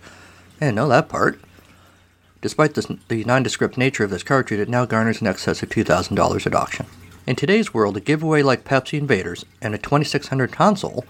didn't 0.59 0.75
know 0.75 0.87
that 0.89 1.09
part. 1.09 1.39
Despite 2.41 2.75
this, 2.75 2.85
the 3.07 3.23
nondescript 3.23 3.79
nature 3.79 4.03
of 4.03 4.11
this 4.11 4.21
cartridge, 4.21 4.59
it 4.59 4.69
now 4.69 4.85
garners 4.85 5.21
in 5.21 5.25
excess 5.25 5.63
of 5.63 5.69
$2,000 5.69 6.45
at 6.45 6.53
auction. 6.53 6.85
In 7.25 7.35
today's 7.35 7.73
world, 7.73 7.97
a 7.97 7.99
giveaway 7.99 8.43
like 8.43 8.63
Pepsi 8.63 8.99
Invaders 8.99 9.43
and 9.59 9.73
a 9.73 9.79
2600 9.79 10.51
console 10.51 11.03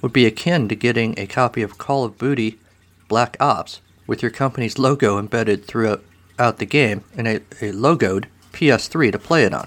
would 0.00 0.12
be 0.12 0.24
akin 0.24 0.68
to 0.68 0.76
getting 0.76 1.18
a 1.18 1.26
copy 1.26 1.62
of 1.62 1.78
Call 1.78 2.04
of 2.04 2.16
Duty 2.16 2.60
Black 3.08 3.36
Ops 3.40 3.80
with 4.06 4.22
your 4.22 4.30
company's 4.30 4.78
logo 4.78 5.18
embedded 5.18 5.64
throughout 5.64 6.04
the 6.38 6.66
game 6.66 7.02
and 7.16 7.26
a, 7.26 7.36
a 7.60 7.72
logoed 7.72 8.26
PS3 8.52 9.10
to 9.10 9.18
play 9.18 9.42
it 9.42 9.52
on. 9.52 9.66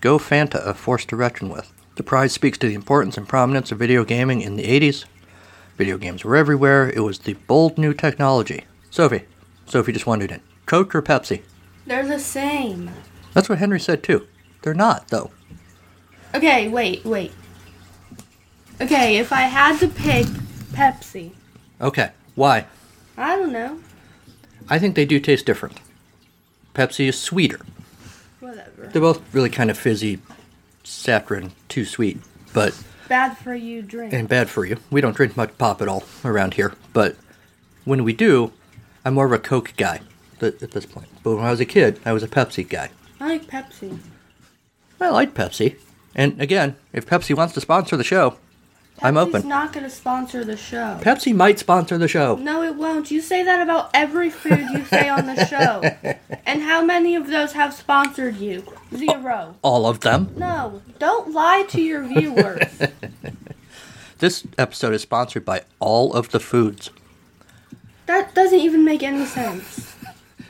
Go 0.00 0.18
Fanta, 0.18 0.64
a 0.66 0.74
force 0.74 1.04
to 1.06 1.16
reckon 1.16 1.48
with. 1.48 1.72
The 1.96 2.02
prize 2.02 2.32
speaks 2.32 2.56
to 2.58 2.66
the 2.66 2.74
importance 2.74 3.16
and 3.18 3.28
prominence 3.28 3.70
of 3.70 3.78
video 3.78 4.04
gaming 4.04 4.40
in 4.40 4.56
the 4.56 4.64
80s. 4.64 5.04
Video 5.76 5.98
games 5.98 6.24
were 6.24 6.36
everywhere. 6.36 6.90
It 6.90 7.00
was 7.00 7.18
the 7.20 7.34
bold 7.34 7.76
new 7.76 7.92
technology. 7.92 8.64
Sophie, 8.90 9.24
Sophie 9.66 9.92
just 9.92 10.06
wondered 10.06 10.30
in 10.32 10.40
Coke 10.66 10.94
or 10.94 11.02
Pepsi? 11.02 11.42
They're 11.86 12.06
the 12.06 12.18
same. 12.18 12.90
That's 13.34 13.48
what 13.48 13.58
Henry 13.58 13.80
said 13.80 14.02
too. 14.02 14.26
They're 14.62 14.74
not, 14.74 15.08
though. 15.08 15.30
Okay, 16.34 16.68
wait, 16.68 17.04
wait. 17.04 17.32
Okay, 18.80 19.18
if 19.18 19.32
I 19.32 19.42
had 19.42 19.78
to 19.80 19.88
pick 19.88 20.26
Pepsi, 20.72 21.32
Okay, 21.80 22.10
why? 22.34 22.66
I 23.16 23.36
don't 23.36 23.52
know. 23.52 23.80
I 24.68 24.78
think 24.78 24.94
they 24.94 25.06
do 25.06 25.18
taste 25.18 25.46
different. 25.46 25.80
Pepsi 26.74 27.08
is 27.08 27.18
sweeter. 27.18 27.60
Whatever. 28.50 28.86
They're 28.92 29.00
both 29.02 29.22
really 29.34 29.50
kind 29.50 29.70
of 29.70 29.78
fizzy, 29.78 30.18
saccharine, 30.84 31.52
too 31.68 31.84
sweet, 31.84 32.18
but 32.52 32.78
Bad 33.08 33.36
for 33.38 33.54
you 33.54 33.82
drink. 33.82 34.12
and 34.12 34.28
bad 34.28 34.48
for 34.50 34.64
you. 34.64 34.76
We 34.90 35.00
don't 35.00 35.16
drink 35.16 35.36
much 35.36 35.56
pop 35.58 35.80
at 35.82 35.88
all 35.88 36.04
around 36.24 36.54
here, 36.54 36.74
but 36.92 37.16
when 37.84 38.04
we 38.04 38.12
do, 38.12 38.52
I'm 39.04 39.14
more 39.14 39.26
of 39.26 39.32
a 39.32 39.38
Coke 39.38 39.72
guy 39.76 40.00
th- 40.40 40.62
at 40.62 40.72
this 40.72 40.86
point. 40.86 41.08
But 41.22 41.36
when 41.36 41.44
I 41.44 41.50
was 41.50 41.60
a 41.60 41.64
kid, 41.64 42.00
I 42.04 42.12
was 42.12 42.22
a 42.22 42.28
Pepsi 42.28 42.68
guy. 42.68 42.90
I 43.20 43.28
like 43.28 43.46
Pepsi. 43.46 43.98
I 45.00 45.08
like 45.10 45.34
Pepsi. 45.34 45.76
And 46.14 46.40
again, 46.40 46.76
if 46.92 47.06
Pepsi 47.06 47.36
wants 47.36 47.54
to 47.54 47.60
sponsor 47.60 47.96
the 47.96 48.04
show, 48.04 48.36
I'm 49.02 49.14
Pepsi's 49.14 49.34
open. 49.36 49.48
not 49.48 49.72
going 49.72 49.84
to 49.84 49.90
sponsor 49.90 50.44
the 50.44 50.56
show. 50.56 50.98
Pepsi 51.00 51.34
might 51.34 51.58
sponsor 51.58 51.96
the 51.96 52.08
show. 52.08 52.36
No, 52.36 52.62
it 52.62 52.74
won't. 52.76 53.10
You 53.10 53.20
say 53.20 53.42
that 53.42 53.62
about 53.62 53.90
every 53.94 54.28
food 54.30 54.66
you 54.72 54.84
say 54.84 55.08
on 55.08 55.26
the 55.26 55.44
show. 55.46 56.16
And 56.46 56.62
how 56.62 56.84
many 56.84 57.14
of 57.14 57.28
those 57.28 57.52
have 57.52 57.72
sponsored 57.72 58.36
you? 58.38 58.64
Zero. 58.96 59.54
All 59.62 59.86
of 59.86 60.00
them. 60.00 60.34
No, 60.36 60.82
don't 60.98 61.32
lie 61.32 61.64
to 61.68 61.80
your 61.80 62.02
viewers. 62.02 62.64
This 64.18 64.46
episode 64.58 64.92
is 64.92 65.00
sponsored 65.00 65.46
by 65.46 65.62
all 65.78 66.12
of 66.12 66.30
the 66.30 66.40
foods. 66.40 66.90
That 68.04 68.34
doesn't 68.34 68.58
even 68.58 68.84
make 68.84 69.02
any 69.02 69.24
sense. 69.24 69.96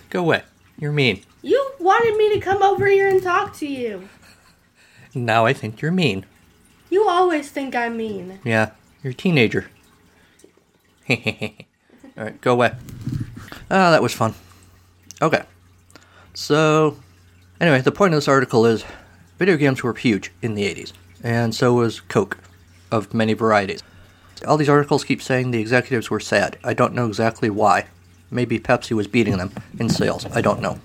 Go 0.09 0.21
away. 0.23 0.43
You're 0.77 0.91
mean. 0.91 1.23
You 1.41 1.71
wanted 1.79 2.17
me 2.17 2.35
to 2.35 2.41
come 2.41 2.65
over 2.65 2.89
here 2.89 3.07
and 3.07 3.23
talk 3.23 3.55
to 3.59 3.69
you. 3.69 4.09
Now 5.15 5.47
I 5.47 5.53
think 5.53 5.81
you're 5.81 5.93
mean. 5.93 6.27
You 6.91 7.09
always 7.09 7.49
think 7.49 7.77
I'm 7.77 7.97
mean. 7.97 8.41
Yeah, 8.45 8.71
you're 9.03 9.13
a 9.13 9.15
teenager. 9.15 9.71
Alright, 11.11 12.41
go 12.41 12.53
away. 12.53 12.73
Ah, 13.71 13.91
that 13.93 14.03
was 14.03 14.13
fun. 14.13 14.35
Okay. 15.23 15.43
So, 16.35 16.97
anyway, 17.61 17.81
the 17.81 17.93
point 17.93 18.13
of 18.13 18.19
this 18.19 18.29
article 18.29 18.67
is 18.67 18.85
video 19.39 19.57
games 19.57 19.83
were 19.83 19.95
huge 19.95 20.33
in 20.43 20.55
the 20.55 20.65
80s, 20.65 20.93
and 21.23 21.55
so 21.55 21.75
was 21.75 22.01
Coke, 22.01 22.39
of 22.91 23.15
many 23.15 23.35
varieties. 23.35 23.83
All 24.47 24.57
these 24.57 24.69
articles 24.69 25.05
keep 25.05 25.23
saying 25.23 25.51
the 25.51 25.61
executives 25.61 26.11
were 26.11 26.21
sad. 26.21 26.59
I 26.65 26.75
don't 26.75 26.95
know 26.95 27.07
exactly 27.07 27.51
why. 27.51 27.87
Maybe 28.31 28.59
Pepsi 28.59 28.93
was 28.93 29.07
beating 29.07 29.39
them 29.39 29.53
in 29.79 29.89
sales. 29.89 30.27
I 30.27 30.41
don't 30.41 30.63
know. 30.63 30.81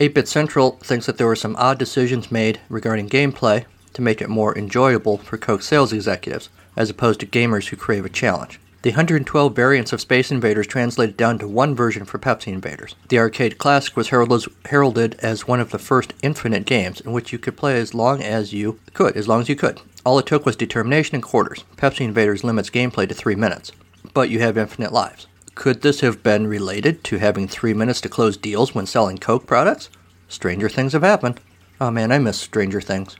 8-Bit 0.00 0.28
Central 0.28 0.72
thinks 0.82 1.06
that 1.06 1.18
there 1.18 1.26
were 1.26 1.36
some 1.36 1.56
odd 1.56 1.78
decisions 1.78 2.32
made 2.32 2.60
regarding 2.68 3.08
gameplay 3.08 3.64
to 3.98 4.02
make 4.02 4.22
it 4.22 4.28
more 4.28 4.56
enjoyable 4.56 5.18
for 5.18 5.36
Coke 5.36 5.60
sales 5.60 5.92
executives, 5.92 6.50
as 6.76 6.88
opposed 6.88 7.18
to 7.18 7.26
gamers 7.26 7.66
who 7.66 7.76
crave 7.76 8.04
a 8.04 8.08
challenge. 8.08 8.60
The 8.82 8.90
112 8.90 9.56
variants 9.56 9.92
of 9.92 10.00
Space 10.00 10.30
Invaders 10.30 10.68
translated 10.68 11.16
down 11.16 11.40
to 11.40 11.48
one 11.48 11.74
version 11.74 12.04
for 12.04 12.20
Pepsi 12.20 12.52
Invaders. 12.52 12.94
The 13.08 13.18
arcade 13.18 13.58
classic 13.58 13.96
was 13.96 14.10
heralded, 14.10 15.16
as 15.18 15.48
one 15.48 15.58
of 15.58 15.70
the 15.72 15.80
first 15.80 16.14
infinite 16.22 16.64
games 16.64 17.00
in 17.00 17.10
which 17.10 17.32
you 17.32 17.40
could 17.40 17.56
play 17.56 17.76
as 17.80 17.92
long 17.92 18.22
as 18.22 18.52
you 18.52 18.78
could, 18.94 19.16
as 19.16 19.26
long 19.26 19.40
as 19.40 19.48
you 19.48 19.56
could. 19.56 19.80
All 20.06 20.20
it 20.20 20.26
took 20.26 20.46
was 20.46 20.54
determination 20.54 21.16
and 21.16 21.24
quarters. 21.24 21.64
Pepsi 21.76 22.02
Invaders 22.02 22.44
limits 22.44 22.70
gameplay 22.70 23.08
to 23.08 23.14
three 23.14 23.34
minutes, 23.34 23.72
but 24.14 24.30
you 24.30 24.38
have 24.38 24.56
infinite 24.56 24.92
lives. 24.92 25.26
Could 25.56 25.82
this 25.82 26.02
have 26.02 26.22
been 26.22 26.46
related 26.46 27.02
to 27.02 27.18
having 27.18 27.48
three 27.48 27.74
minutes 27.74 28.00
to 28.02 28.08
close 28.08 28.36
deals 28.36 28.76
when 28.76 28.86
selling 28.86 29.18
Coke 29.18 29.44
products? 29.44 29.90
Stranger 30.28 30.68
things 30.68 30.92
have 30.92 31.02
happened. 31.02 31.40
Oh 31.80 31.90
man, 31.90 32.12
I 32.12 32.20
miss 32.20 32.38
Stranger 32.38 32.80
Things. 32.80 33.16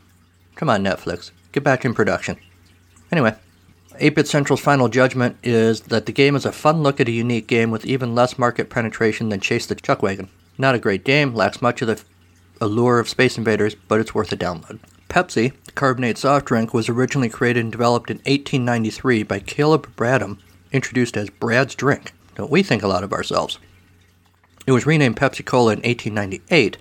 Come 0.58 0.68
on, 0.68 0.82
Netflix. 0.82 1.30
Get 1.52 1.62
back 1.62 1.84
in 1.84 1.94
production. 1.94 2.36
Anyway, 3.12 3.36
8-Bit 3.94 4.26
Central's 4.26 4.60
final 4.60 4.88
judgment 4.88 5.36
is 5.44 5.82
that 5.82 6.06
the 6.06 6.12
game 6.12 6.34
is 6.34 6.44
a 6.44 6.50
fun 6.50 6.82
look 6.82 7.00
at 7.00 7.06
a 7.06 7.12
unique 7.12 7.46
game 7.46 7.70
with 7.70 7.86
even 7.86 8.16
less 8.16 8.36
market 8.36 8.68
penetration 8.68 9.28
than 9.28 9.38
Chase 9.38 9.66
the 9.66 9.76
Chuckwagon. 9.76 10.28
Not 10.58 10.74
a 10.74 10.80
great 10.80 11.04
game, 11.04 11.32
lacks 11.32 11.62
much 11.62 11.80
of 11.80 11.86
the 11.86 12.02
allure 12.60 12.98
of 12.98 13.08
Space 13.08 13.38
Invaders, 13.38 13.76
but 13.76 14.00
it's 14.00 14.16
worth 14.16 14.32
a 14.32 14.36
download. 14.36 14.80
Pepsi, 15.08 15.52
the 15.64 15.72
carbonated 15.72 16.18
soft 16.18 16.46
drink, 16.46 16.74
was 16.74 16.88
originally 16.88 17.28
created 17.28 17.60
and 17.60 17.70
developed 17.70 18.10
in 18.10 18.16
1893 18.18 19.22
by 19.22 19.38
Caleb 19.38 19.94
Bradham, 19.94 20.38
introduced 20.72 21.16
as 21.16 21.30
Brad's 21.30 21.76
Drink. 21.76 22.12
Don't 22.34 22.50
we 22.50 22.64
think 22.64 22.82
a 22.82 22.88
lot 22.88 23.04
of 23.04 23.12
ourselves? 23.12 23.60
It 24.66 24.72
was 24.72 24.86
renamed 24.86 25.16
Pepsi 25.16 25.44
Cola 25.44 25.74
in 25.74 25.82
1898 25.82 26.78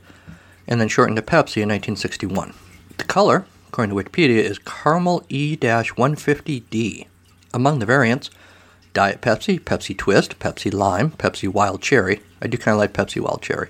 and 0.67 0.81
then 0.81 0.87
shortened 0.87 1.17
to 1.17 1.21
Pepsi 1.21 1.61
in 1.61 1.69
1961. 1.69 2.55
The 2.97 3.03
color, 3.03 3.45
according 3.67 3.95
to 3.95 4.03
Wikipedia, 4.03 4.39
is 4.39 4.59
caramel 4.59 5.23
E-150D. 5.29 7.07
Among 7.53 7.79
the 7.79 7.85
variants, 7.85 8.29
Diet 8.93 9.21
Pepsi, 9.21 9.59
Pepsi 9.59 9.95
Twist, 9.97 10.39
Pepsi 10.39 10.73
Lime, 10.73 11.11
Pepsi 11.11 11.47
Wild 11.47 11.81
Cherry. 11.81 12.21
I 12.41 12.47
do 12.47 12.57
kind 12.57 12.73
of 12.73 12.79
like 12.79 12.93
Pepsi 12.93 13.21
Wild 13.21 13.41
Cherry. 13.41 13.69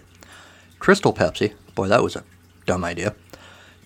Crystal 0.80 1.14
Pepsi. 1.14 1.54
Boy, 1.76 1.88
that 1.88 2.04
was 2.04 2.16
a 2.16 2.24
dumb 2.66 2.86
idea. 2.86 3.16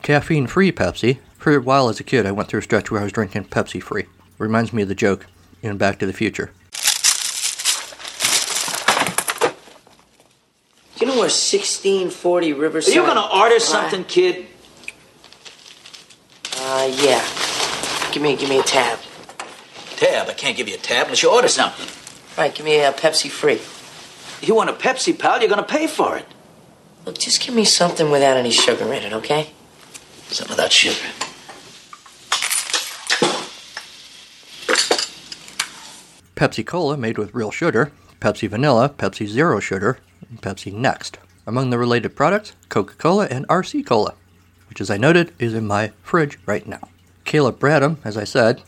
Caffeine 0.01 0.48
free 0.48 0.72
Pepsi. 0.72 1.20
For 1.38 1.56
a 1.56 1.62
while 1.62 1.89
as 1.89 2.00
a 2.00 2.03
kid, 2.03 2.25
I 2.25 2.32
went 2.32 2.50
through 2.50 2.60
a 2.60 2.63
stretch 2.63 2.91
where 2.91 3.01
I 3.01 3.03
was 3.03 3.12
drinking 3.13 3.46
Pepsi 3.46 3.82
free. 3.82 4.06
Reminds 4.38 4.74
me 4.74 4.84
of 4.84 4.88
the 4.88 4.96
joke 4.96 5.25
in 5.63 5.77
Back 5.77 6.00
to 6.00 6.06
the 6.06 6.13
Future. 6.13 6.51
You 11.00 11.08
know 11.08 11.13
where 11.13 11.22
1640 11.22 12.53
Riverside... 12.53 12.91
Are 12.91 12.96
you 12.96 13.08
gonna 13.08 13.27
order 13.34 13.60
something, 13.60 14.03
kid? 14.03 14.46
Uh, 16.81 16.85
yeah. 16.85 17.23
Give 18.11 18.23
me, 18.23 18.35
give 18.35 18.50
me 18.50 18.57
a 18.57 18.63
tab. 18.63 18.97
Tab. 19.97 20.27
I 20.27 20.33
can't 20.33 20.57
give 20.57 20.67
you 20.67 20.73
a 20.73 20.79
tab 20.79 21.05
unless 21.05 21.21
you 21.21 21.31
order 21.31 21.47
something. 21.47 21.85
Right, 22.35 22.55
give 22.55 22.65
me 22.65 22.79
a 22.79 22.91
Pepsi 22.91 23.29
free. 23.29 23.61
You 24.41 24.55
want 24.55 24.71
a 24.71 24.73
Pepsi, 24.73 25.17
pal? 25.17 25.39
You're 25.39 25.50
gonna 25.50 25.61
pay 25.61 25.85
for 25.85 26.17
it. 26.17 26.25
Look, 27.05 27.19
just 27.19 27.39
give 27.39 27.53
me 27.53 27.65
something 27.65 28.09
without 28.09 28.35
any 28.35 28.50
sugar 28.50 28.91
in 28.93 29.03
it, 29.03 29.13
okay? 29.13 29.51
Something 30.29 30.55
without 30.55 30.71
sugar. 30.71 30.97
Pepsi 36.35 36.65
Cola 36.65 36.97
made 36.97 37.19
with 37.19 37.35
real 37.35 37.51
sugar, 37.51 37.91
Pepsi 38.19 38.50
Vanilla, 38.50 38.89
Pepsi 38.89 39.27
Zero 39.27 39.59
Sugar, 39.59 40.00
and 40.27 40.41
Pepsi 40.41 40.73
Next. 40.73 41.19
Among 41.45 41.69
the 41.69 41.77
related 41.77 42.15
products, 42.15 42.53
Coca 42.69 42.95
Cola 42.95 43.27
and 43.27 43.47
RC 43.50 43.85
Cola, 43.85 44.15
which, 44.72 44.80
as 44.80 44.90
I 44.90 44.96
noted, 44.96 45.34
is 45.38 45.54
in 45.54 45.68
my 45.68 45.92
fridge 46.01 46.40
right 46.46 46.66
now. 46.66 46.88
Caleb 47.25 47.60
Bradham, 47.60 47.98
as 48.06 48.16
I 48.16 48.24
said, 48.24 48.62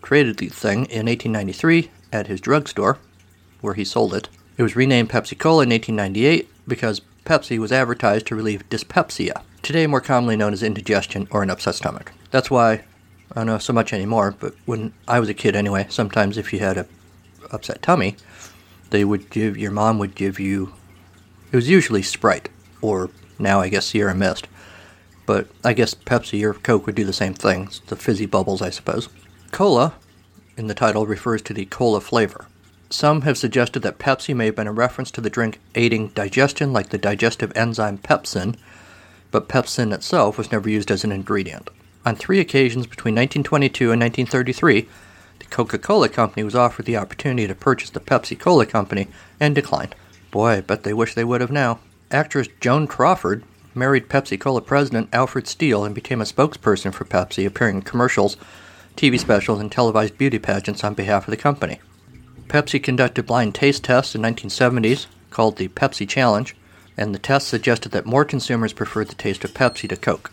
created 0.00 0.38
the 0.38 0.48
thing 0.48 0.86
in 0.86 1.04
1893 1.04 1.90
at 2.10 2.28
his 2.28 2.40
drugstore, 2.40 2.96
where 3.60 3.74
he 3.74 3.84
sold 3.84 4.14
it. 4.14 4.30
It 4.56 4.62
was 4.62 4.74
renamed 4.74 5.10
Pepsi 5.10 5.38
Cola 5.38 5.64
in 5.64 5.68
1898 5.68 6.48
because 6.66 7.02
Pepsi 7.26 7.58
was 7.58 7.72
advertised 7.72 8.26
to 8.28 8.34
relieve 8.34 8.66
dyspepsia, 8.70 9.42
today 9.60 9.86
more 9.86 10.00
commonly 10.00 10.34
known 10.34 10.54
as 10.54 10.62
indigestion 10.62 11.28
or 11.30 11.42
an 11.42 11.50
upset 11.50 11.74
stomach. 11.74 12.12
That's 12.30 12.50
why 12.50 12.84
I 13.32 13.34
don't 13.34 13.46
know 13.46 13.58
so 13.58 13.74
much 13.74 13.92
anymore, 13.92 14.34
but 14.40 14.54
when 14.64 14.94
I 15.06 15.20
was 15.20 15.28
a 15.28 15.34
kid 15.34 15.54
anyway, 15.54 15.88
sometimes 15.90 16.38
if 16.38 16.54
you 16.54 16.60
had 16.60 16.78
a 16.78 16.86
upset 17.50 17.82
tummy, 17.82 18.16
they 18.88 19.04
would 19.04 19.28
give 19.28 19.58
your 19.58 19.72
mom 19.72 19.98
would 19.98 20.14
give 20.14 20.40
you 20.40 20.72
it 21.52 21.56
was 21.56 21.68
usually 21.68 22.00
Sprite 22.00 22.48
or 22.80 23.10
now 23.38 23.60
I 23.60 23.68
guess 23.68 23.84
Sierra 23.84 24.14
Mist. 24.14 24.48
But 25.30 25.46
I 25.62 25.74
guess 25.74 25.94
Pepsi 25.94 26.42
or 26.42 26.54
Coke 26.54 26.86
would 26.86 26.96
do 26.96 27.04
the 27.04 27.12
same 27.12 27.34
thing. 27.34 27.66
It's 27.66 27.78
the 27.78 27.94
fizzy 27.94 28.26
bubbles, 28.26 28.60
I 28.60 28.70
suppose. 28.70 29.08
Cola 29.52 29.94
in 30.56 30.66
the 30.66 30.74
title 30.74 31.06
refers 31.06 31.40
to 31.42 31.54
the 31.54 31.66
cola 31.66 32.00
flavor. 32.00 32.46
Some 32.88 33.20
have 33.20 33.38
suggested 33.38 33.84
that 33.84 34.00
Pepsi 34.00 34.34
may 34.34 34.46
have 34.46 34.56
been 34.56 34.66
a 34.66 34.72
reference 34.72 35.12
to 35.12 35.20
the 35.20 35.30
drink 35.30 35.60
aiding 35.76 36.08
digestion 36.08 36.72
like 36.72 36.88
the 36.88 36.98
digestive 36.98 37.52
enzyme 37.54 37.98
pepsin, 37.98 38.56
but 39.30 39.48
pepsin 39.48 39.92
itself 39.92 40.36
was 40.36 40.50
never 40.50 40.68
used 40.68 40.90
as 40.90 41.04
an 41.04 41.12
ingredient. 41.12 41.70
On 42.04 42.16
three 42.16 42.40
occasions 42.40 42.88
between 42.88 43.14
1922 43.14 43.92
and 43.92 44.02
1933, 44.02 44.88
the 45.38 45.44
Coca 45.44 45.78
Cola 45.78 46.08
Company 46.08 46.42
was 46.42 46.56
offered 46.56 46.86
the 46.86 46.96
opportunity 46.96 47.46
to 47.46 47.54
purchase 47.54 47.90
the 47.90 48.00
Pepsi 48.00 48.36
Cola 48.36 48.66
Company 48.66 49.06
and 49.38 49.54
declined. 49.54 49.94
Boy, 50.32 50.54
I 50.54 50.60
bet 50.62 50.82
they 50.82 50.92
wish 50.92 51.14
they 51.14 51.22
would 51.22 51.40
have 51.40 51.52
now. 51.52 51.78
Actress 52.10 52.48
Joan 52.58 52.88
Crawford 52.88 53.44
married 53.74 54.08
Pepsi 54.08 54.38
Cola 54.38 54.60
president 54.60 55.08
Alfred 55.12 55.46
Steele 55.46 55.84
and 55.84 55.94
became 55.94 56.20
a 56.20 56.24
spokesperson 56.24 56.92
for 56.92 57.04
Pepsi, 57.04 57.46
appearing 57.46 57.76
in 57.76 57.82
commercials, 57.82 58.36
TV 58.96 59.18
specials, 59.18 59.60
and 59.60 59.70
televised 59.70 60.18
beauty 60.18 60.38
pageants 60.38 60.84
on 60.84 60.94
behalf 60.94 61.26
of 61.26 61.30
the 61.30 61.36
company. 61.36 61.80
Pepsi 62.48 62.82
conducted 62.82 63.26
blind 63.26 63.54
taste 63.54 63.84
tests 63.84 64.14
in 64.14 64.22
1970s 64.22 65.06
called 65.30 65.56
the 65.56 65.68
Pepsi 65.68 66.08
Challenge, 66.08 66.56
and 66.96 67.14
the 67.14 67.18
tests 67.18 67.48
suggested 67.48 67.92
that 67.92 68.06
more 68.06 68.24
consumers 68.24 68.72
preferred 68.72 69.08
the 69.08 69.14
taste 69.14 69.44
of 69.44 69.54
Pepsi 69.54 69.88
to 69.88 69.96
Coke. 69.96 70.32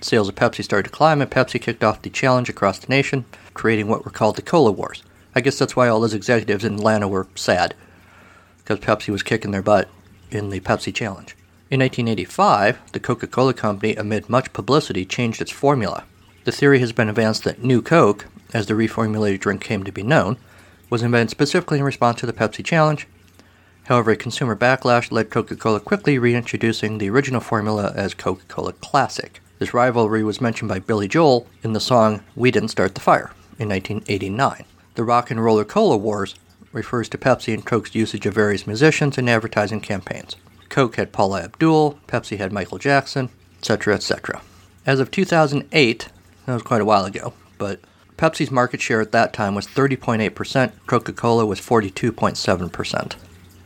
Sales 0.00 0.28
of 0.28 0.34
Pepsi 0.34 0.62
started 0.62 0.90
to 0.90 0.96
climb, 0.96 1.22
and 1.22 1.30
Pepsi 1.30 1.60
kicked 1.60 1.82
off 1.82 2.02
the 2.02 2.10
challenge 2.10 2.48
across 2.48 2.78
the 2.78 2.88
nation, 2.88 3.24
creating 3.54 3.88
what 3.88 4.04
were 4.04 4.10
called 4.10 4.36
the 4.36 4.42
Cola 4.42 4.70
Wars. 4.70 5.02
I 5.34 5.40
guess 5.40 5.58
that's 5.58 5.74
why 5.74 5.88
all 5.88 6.00
those 6.00 6.14
executives 6.14 6.64
in 6.64 6.74
Atlanta 6.74 7.08
were 7.08 7.26
sad, 7.34 7.74
because 8.58 8.78
Pepsi 8.80 9.08
was 9.08 9.22
kicking 9.22 9.50
their 9.50 9.62
butt 9.62 9.88
in 10.30 10.50
the 10.50 10.60
Pepsi 10.60 10.94
Challenge. 10.94 11.35
In 11.68 11.80
1985, 11.80 12.92
the 12.92 13.00
Coca 13.00 13.26
Cola 13.26 13.52
Company, 13.52 13.96
amid 13.96 14.30
much 14.30 14.52
publicity, 14.52 15.04
changed 15.04 15.40
its 15.40 15.50
formula. 15.50 16.04
The 16.44 16.52
theory 16.52 16.78
has 16.78 16.92
been 16.92 17.08
advanced 17.08 17.42
that 17.42 17.60
New 17.60 17.82
Coke, 17.82 18.26
as 18.54 18.66
the 18.66 18.74
reformulated 18.74 19.40
drink 19.40 19.62
came 19.62 19.82
to 19.82 19.90
be 19.90 20.04
known, 20.04 20.36
was 20.90 21.02
invented 21.02 21.30
specifically 21.30 21.78
in 21.78 21.84
response 21.84 22.20
to 22.20 22.26
the 22.26 22.32
Pepsi 22.32 22.64
Challenge. 22.64 23.08
However, 23.86 24.14
consumer 24.14 24.54
backlash 24.54 25.10
led 25.10 25.30
Coca 25.30 25.56
Cola 25.56 25.80
quickly 25.80 26.20
reintroducing 26.20 26.98
the 26.98 27.10
original 27.10 27.40
formula 27.40 27.92
as 27.96 28.14
Coca 28.14 28.44
Cola 28.46 28.72
Classic. 28.72 29.40
This 29.58 29.74
rivalry 29.74 30.22
was 30.22 30.40
mentioned 30.40 30.68
by 30.68 30.78
Billy 30.78 31.08
Joel 31.08 31.48
in 31.64 31.72
the 31.72 31.80
song 31.80 32.22
We 32.36 32.52
Didn't 32.52 32.68
Start 32.68 32.94
the 32.94 33.00
Fire 33.00 33.32
in 33.58 33.68
1989. 33.68 34.64
The 34.94 35.02
Rock 35.02 35.32
and 35.32 35.42
Roller 35.44 35.64
Cola 35.64 35.96
Wars 35.96 36.36
refers 36.72 37.08
to 37.08 37.18
Pepsi 37.18 37.52
and 37.52 37.66
Coke's 37.66 37.96
usage 37.96 38.24
of 38.24 38.34
various 38.34 38.68
musicians 38.68 39.18
in 39.18 39.28
advertising 39.28 39.80
campaigns. 39.80 40.36
Coke 40.76 40.96
had 40.96 41.10
Paula 41.10 41.40
Abdul, 41.40 41.98
Pepsi 42.06 42.36
had 42.36 42.52
Michael 42.52 42.76
Jackson, 42.76 43.30
etc., 43.60 43.94
etc. 43.94 44.42
As 44.84 45.00
of 45.00 45.10
2008, 45.10 46.08
that 46.44 46.52
was 46.52 46.62
quite 46.62 46.82
a 46.82 46.84
while 46.84 47.06
ago, 47.06 47.32
but 47.56 47.80
Pepsi's 48.18 48.50
market 48.50 48.82
share 48.82 49.00
at 49.00 49.12
that 49.12 49.32
time 49.32 49.54
was 49.54 49.66
30.8%, 49.66 50.72
Coca 50.86 51.14
Cola 51.14 51.46
was 51.46 51.62
42.7%. 51.62 53.16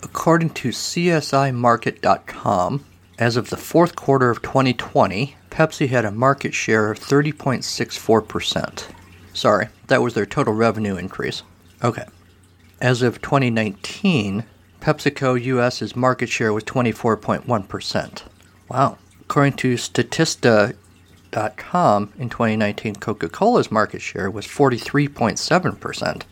According 0.05 0.51
to 0.51 0.69
CSIMarket.com, 0.69 2.85
as 3.19 3.37
of 3.37 3.51
the 3.51 3.57
fourth 3.57 3.97
quarter 3.97 4.31
of 4.31 4.41
2020, 4.43 5.37
Pepsi 5.51 5.89
had 5.89 6.05
a 6.05 6.13
market 6.13 6.55
share 6.55 6.93
of 6.93 7.01
30.64%. 7.01 8.85
Sorry, 9.35 9.67
that 9.89 10.01
was 10.01 10.15
their 10.15 10.27
total 10.27 10.55
revenue 10.55 10.95
increase. 10.95 11.43
Okay. 11.83 12.05
As 12.81 13.03
of 13.03 13.21
2019, 13.21 14.45
PepsiCo 14.81 15.43
US's 15.43 15.95
market 15.95 16.29
share 16.29 16.53
was 16.53 16.65
24.1%. 16.65 18.23
Wow. 18.69 18.99
According 19.23 19.53
to 19.55 19.75
Statista.com, 19.75 22.13
in 22.19 22.29
2019, 22.29 22.97
Coca 22.97 23.29
Cola's 23.29 23.71
market 23.71 24.01
share 24.01 24.31
was 24.31 24.47
43.7%. 24.47 26.23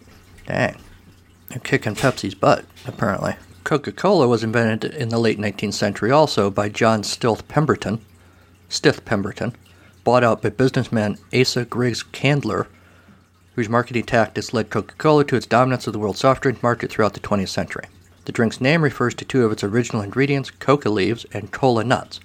Dang. 0.47 0.81
They're 1.49 1.61
kicking 1.61 1.95
Pepsi's 1.95 2.35
butt, 2.35 2.65
apparently. 2.87 3.37
Coca 3.65 3.93
Cola 3.93 4.27
was 4.27 4.43
invented 4.43 4.95
in 4.95 5.11
the 5.11 5.19
late 5.19 5.39
19th 5.39 5.75
century 5.75 6.11
also 6.11 6.51
by 6.51 6.69
John 6.69 7.03
Stilth 7.03 7.47
Pemberton, 7.49 8.01
Stith 8.69 9.05
Pemberton, 9.05 9.55
bought 10.05 10.25
out 10.25 10.43
by 10.43 10.49
businessman 10.49 11.19
Asa 11.39 11.67
Griggs 11.67 12.03
Candler, 12.03 12.67
whose 13.55 13.69
marketing 13.69 14.05
tactics 14.05 14.55
led 14.55 14.71
Coca 14.71 14.95
Cola 14.97 15.25
to 15.25 15.37
its 15.37 15.47
dominance 15.47 15.87
of 15.87 15.93
the 15.93 15.99
world 15.99 16.17
soft 16.17 16.43
drink 16.43 16.63
market 16.63 16.91
throughout 16.91 17.15
the 17.15 17.21
20th 17.21 17.49
century. 17.49 17.85
The 18.29 18.33
drink's 18.33 18.61
name 18.61 18.83
refers 18.83 19.15
to 19.15 19.25
two 19.25 19.47
of 19.47 19.53
its 19.53 19.65
original 19.65 20.03
ingredients, 20.03 20.51
coca 20.51 20.91
leaves 20.91 21.25
and 21.33 21.51
cola 21.51 21.83
nuts, 21.83 22.21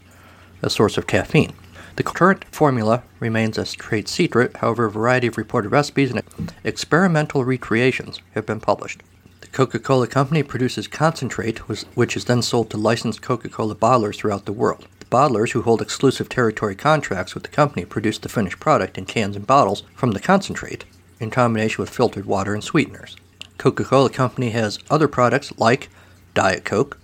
a 0.62 0.70
source 0.70 0.98
of 0.98 1.08
caffeine. 1.08 1.54
The 1.96 2.04
current 2.04 2.44
formula 2.52 3.04
remains 3.22 3.58
a 3.58 3.64
trade 3.64 4.10
secret, 4.10 4.58
however, 4.58 4.84
a 4.84 4.92
variety 4.92 5.28
of 5.28 5.38
reported 5.38 5.70
recipes 5.70 6.12
and 6.12 6.22
experimental 6.66 7.46
recreations 7.46 8.20
have 8.34 8.46
been 8.46 8.60
published. 8.60 9.02
The 9.40 9.48
Coca 9.48 9.80
Cola 9.80 10.08
Company 10.08 10.44
produces 10.44 10.90
concentrate, 10.90 11.60
which 11.96 12.18
is 12.18 12.26
then 12.26 12.42
sold 12.42 12.70
to 12.72 12.78
licensed 12.78 13.22
Coca 13.22 13.48
Cola 13.48 13.74
bottlers 13.74 14.18
throughout 14.18 14.44
the 14.44 14.52
world. 14.52 14.86
The 15.00 15.06
bottlers, 15.06 15.52
who 15.52 15.62
hold 15.62 15.82
exclusive 15.82 16.28
territory 16.28 16.76
contracts 16.76 17.34
with 17.34 17.44
the 17.44 17.50
company, 17.50 17.86
produce 17.86 18.18
the 18.18 18.28
finished 18.28 18.60
product 18.60 18.98
in 18.98 19.06
cans 19.06 19.38
and 19.38 19.48
bottles 19.48 19.84
from 19.96 20.12
the 20.12 20.20
concentrate 20.20 20.84
in 21.22 21.32
combination 21.32 21.82
with 21.82 21.90
filtered 21.90 22.26
water 22.26 22.54
and 22.54 22.62
sweeteners. 22.62 23.16
Coca 23.58 23.86
Cola 23.86 24.10
Company 24.10 24.50
has 24.50 24.80
other 24.90 25.08
products 25.08 25.58
like 25.58 25.90
Diet 26.34 26.66
Coke, 26.66 26.98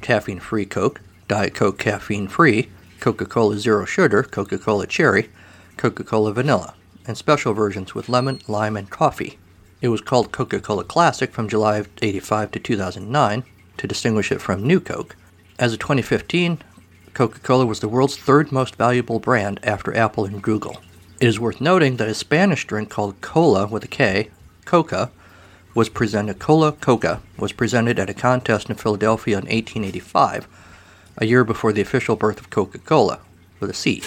caffeine 0.00 0.40
free 0.40 0.66
Coke, 0.66 1.00
Diet 1.28 1.54
Coke 1.54 1.78
caffeine 1.78 2.28
free, 2.28 2.68
Coca 3.00 3.26
Cola 3.26 3.58
Zero 3.58 3.84
Sugar, 3.84 4.22
Coca 4.22 4.58
Cola 4.58 4.86
Cherry, 4.86 5.30
Coca 5.76 6.04
Cola 6.04 6.32
Vanilla, 6.32 6.74
and 7.06 7.16
special 7.16 7.54
versions 7.54 7.94
with 7.94 8.08
lemon, 8.08 8.40
lime, 8.48 8.76
and 8.76 8.90
coffee. 8.90 9.38
It 9.80 9.88
was 9.88 10.00
called 10.00 10.32
Coca 10.32 10.60
Cola 10.60 10.84
Classic 10.84 11.32
from 11.32 11.48
July 11.48 11.78
of 11.78 11.88
85 12.00 12.52
to 12.52 12.60
2009 12.60 13.44
to 13.76 13.86
distinguish 13.86 14.30
it 14.30 14.40
from 14.40 14.62
New 14.62 14.80
Coke. 14.80 15.16
As 15.58 15.72
of 15.72 15.78
2015, 15.78 16.58
Coca 17.14 17.40
Cola 17.40 17.66
was 17.66 17.80
the 17.80 17.88
world's 17.88 18.16
third 18.16 18.50
most 18.50 18.76
valuable 18.76 19.18
brand 19.20 19.60
after 19.62 19.96
Apple 19.96 20.24
and 20.24 20.42
Google. 20.42 20.78
It 21.20 21.28
is 21.28 21.38
worth 21.38 21.60
noting 21.60 21.96
that 21.96 22.08
a 22.08 22.14
Spanish 22.14 22.66
drink 22.66 22.90
called 22.90 23.20
Cola 23.20 23.66
with 23.66 23.84
a 23.84 23.88
K, 23.88 24.30
Coca, 24.64 25.10
was 25.74 25.88
presented 25.88 26.38
Kola 26.38 26.72
Coca 26.72 27.20
was 27.38 27.52
presented 27.52 27.98
at 27.98 28.10
a 28.10 28.14
contest 28.14 28.68
in 28.68 28.76
Philadelphia 28.76 29.36
in 29.36 29.44
1885, 29.44 30.46
a 31.18 31.26
year 31.26 31.44
before 31.44 31.72
the 31.72 31.80
official 31.80 32.16
birth 32.16 32.40
of 32.40 32.50
Coca-Cola 32.50 33.20
with 33.58 33.70
a 33.70 33.74
C. 33.74 34.02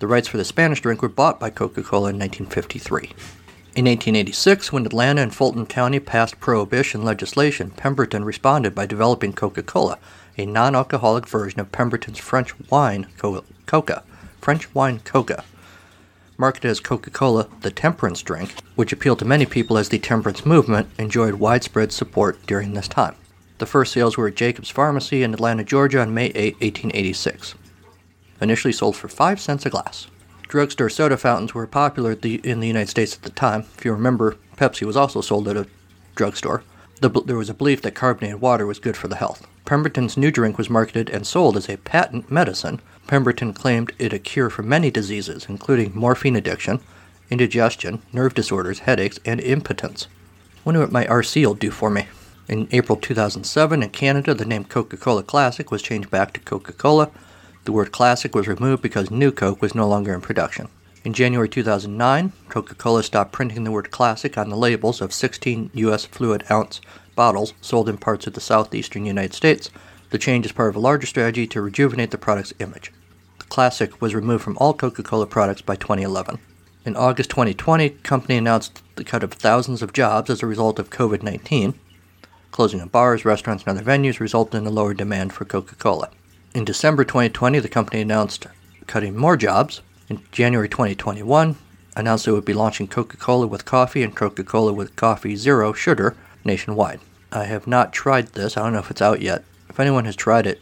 The 0.00 0.06
rights 0.06 0.28
for 0.28 0.36
the 0.36 0.44
Spanish 0.44 0.80
drink 0.80 1.02
were 1.02 1.08
bought 1.08 1.38
by 1.38 1.50
Coca-Cola 1.50 2.10
in 2.10 2.18
1953. 2.18 3.12
In 3.76 3.84
1886, 3.84 4.72
when 4.72 4.84
Atlanta 4.84 5.22
and 5.22 5.32
Fulton 5.32 5.64
County 5.64 6.00
passed 6.00 6.40
prohibition 6.40 7.04
legislation, 7.04 7.70
Pemberton 7.70 8.24
responded 8.24 8.74
by 8.74 8.86
developing 8.86 9.32
Coca 9.32 9.62
Cola, 9.62 9.98
a 10.36 10.44
non 10.44 10.74
alcoholic 10.74 11.28
version 11.28 11.60
of 11.60 11.70
Pemberton's 11.70 12.18
French 12.18 12.52
wine 12.68 13.06
Coca, 13.16 14.02
French 14.40 14.74
wine 14.74 14.98
Coca. 15.00 15.44
Marketed 16.40 16.70
as 16.70 16.80
Coca 16.80 17.10
Cola, 17.10 17.48
the 17.60 17.70
temperance 17.70 18.22
drink, 18.22 18.54
which 18.74 18.94
appealed 18.94 19.18
to 19.18 19.26
many 19.26 19.44
people 19.44 19.76
as 19.76 19.90
the 19.90 19.98
temperance 19.98 20.46
movement, 20.46 20.88
enjoyed 20.98 21.34
widespread 21.34 21.92
support 21.92 22.38
during 22.46 22.72
this 22.72 22.88
time. 22.88 23.14
The 23.58 23.66
first 23.66 23.92
sales 23.92 24.16
were 24.16 24.28
at 24.28 24.36
Jacob's 24.36 24.70
Pharmacy 24.70 25.22
in 25.22 25.34
Atlanta, 25.34 25.64
Georgia 25.64 26.00
on 26.00 26.14
May 26.14 26.28
8, 26.28 26.54
1886. 26.62 27.56
Initially 28.40 28.72
sold 28.72 28.96
for 28.96 29.08
5 29.08 29.38
cents 29.38 29.66
a 29.66 29.70
glass. 29.70 30.06
Drugstore 30.48 30.88
soda 30.88 31.18
fountains 31.18 31.52
were 31.52 31.66
popular 31.66 32.12
in 32.12 32.60
the 32.60 32.66
United 32.66 32.88
States 32.88 33.14
at 33.14 33.22
the 33.22 33.28
time. 33.28 33.66
If 33.76 33.84
you 33.84 33.92
remember, 33.92 34.38
Pepsi 34.56 34.86
was 34.86 34.96
also 34.96 35.20
sold 35.20 35.46
at 35.46 35.58
a 35.58 35.66
drugstore. 36.14 36.62
The, 37.00 37.08
there 37.08 37.38
was 37.38 37.48
a 37.48 37.54
belief 37.54 37.80
that 37.82 37.94
carbonated 37.94 38.42
water 38.42 38.66
was 38.66 38.78
good 38.78 38.96
for 38.96 39.08
the 39.08 39.16
health. 39.16 39.46
Pemberton's 39.64 40.18
new 40.18 40.30
drink 40.30 40.58
was 40.58 40.68
marketed 40.68 41.08
and 41.08 41.26
sold 41.26 41.56
as 41.56 41.66
a 41.68 41.78
patent 41.78 42.30
medicine. 42.30 42.80
Pemberton 43.06 43.54
claimed 43.54 43.92
it 43.98 44.12
a 44.12 44.18
cure 44.18 44.50
for 44.50 44.62
many 44.62 44.90
diseases, 44.90 45.46
including 45.48 45.92
morphine 45.94 46.36
addiction, 46.36 46.80
indigestion, 47.30 48.02
nerve 48.12 48.34
disorders, 48.34 48.80
headaches, 48.80 49.18
and 49.24 49.40
impotence. 49.40 50.08
Wonder 50.62 50.80
what 50.80 50.92
my 50.92 51.06
RC 51.06 51.46
will 51.46 51.54
do 51.54 51.70
for 51.70 51.88
me. 51.88 52.06
In 52.48 52.68
April 52.70 52.98
2007, 52.98 53.82
in 53.82 53.88
Canada, 53.90 54.34
the 54.34 54.44
name 54.44 54.64
Coca 54.64 54.98
Cola 54.98 55.22
Classic 55.22 55.70
was 55.70 55.80
changed 55.80 56.10
back 56.10 56.34
to 56.34 56.40
Coca 56.40 56.74
Cola. 56.74 57.10
The 57.64 57.72
word 57.72 57.92
classic 57.92 58.34
was 58.34 58.46
removed 58.46 58.82
because 58.82 59.10
New 59.10 59.32
Coke 59.32 59.62
was 59.62 59.74
no 59.74 59.88
longer 59.88 60.12
in 60.12 60.20
production. 60.20 60.68
In 61.02 61.14
January 61.14 61.48
2009, 61.48 62.32
Coca 62.50 62.74
Cola 62.74 63.02
stopped 63.02 63.32
printing 63.32 63.64
the 63.64 63.70
word 63.70 63.90
classic 63.90 64.36
on 64.36 64.50
the 64.50 64.56
labels 64.56 65.00
of 65.00 65.14
16 65.14 65.70
U.S. 65.72 66.04
fluid 66.04 66.44
ounce 66.50 66.82
bottles 67.16 67.54
sold 67.62 67.88
in 67.88 67.96
parts 67.96 68.26
of 68.26 68.34
the 68.34 68.40
southeastern 68.40 69.06
United 69.06 69.32
States. 69.32 69.70
The 70.10 70.18
change 70.18 70.44
is 70.44 70.52
part 70.52 70.68
of 70.68 70.76
a 70.76 70.80
larger 70.80 71.06
strategy 71.06 71.46
to 71.46 71.62
rejuvenate 71.62 72.10
the 72.10 72.18
product's 72.18 72.52
image. 72.58 72.92
The 73.38 73.46
classic 73.46 74.02
was 74.02 74.14
removed 74.14 74.44
from 74.44 74.58
all 74.58 74.74
Coca 74.74 75.02
Cola 75.02 75.26
products 75.26 75.62
by 75.62 75.76
2011. 75.76 76.38
In 76.84 76.96
August 76.96 77.30
2020, 77.30 77.88
the 77.88 77.94
company 78.02 78.36
announced 78.36 78.82
the 78.96 79.04
cut 79.04 79.22
of 79.22 79.32
thousands 79.32 79.80
of 79.80 79.94
jobs 79.94 80.28
as 80.28 80.42
a 80.42 80.46
result 80.46 80.78
of 80.78 80.90
COVID 80.90 81.22
19. 81.22 81.74
Closing 82.50 82.80
of 82.80 82.92
bars, 82.92 83.24
restaurants, 83.24 83.64
and 83.66 83.78
other 83.78 83.86
venues 83.86 84.20
resulted 84.20 84.60
in 84.60 84.66
a 84.66 84.70
lower 84.70 84.92
demand 84.92 85.32
for 85.32 85.46
Coca 85.46 85.76
Cola. 85.76 86.10
In 86.54 86.66
December 86.66 87.04
2020, 87.04 87.58
the 87.58 87.68
company 87.68 88.02
announced 88.02 88.46
cutting 88.86 89.16
more 89.16 89.38
jobs. 89.38 89.80
In 90.10 90.20
January 90.32 90.68
2021, 90.68 91.54
announced 91.94 92.26
it 92.26 92.32
would 92.32 92.44
be 92.44 92.52
launching 92.52 92.88
Coca 92.88 93.16
Cola 93.16 93.46
with 93.46 93.64
coffee 93.64 94.02
and 94.02 94.12
Coca 94.12 94.42
Cola 94.42 94.72
with 94.72 94.96
coffee 94.96 95.36
zero 95.36 95.72
sugar 95.72 96.16
nationwide. 96.44 96.98
I 97.30 97.44
have 97.44 97.68
not 97.68 97.92
tried 97.92 98.26
this. 98.32 98.56
I 98.56 98.64
don't 98.64 98.72
know 98.72 98.80
if 98.80 98.90
it's 98.90 99.00
out 99.00 99.20
yet. 99.20 99.44
If 99.68 99.78
anyone 99.78 100.06
has 100.06 100.16
tried 100.16 100.48
it, 100.48 100.60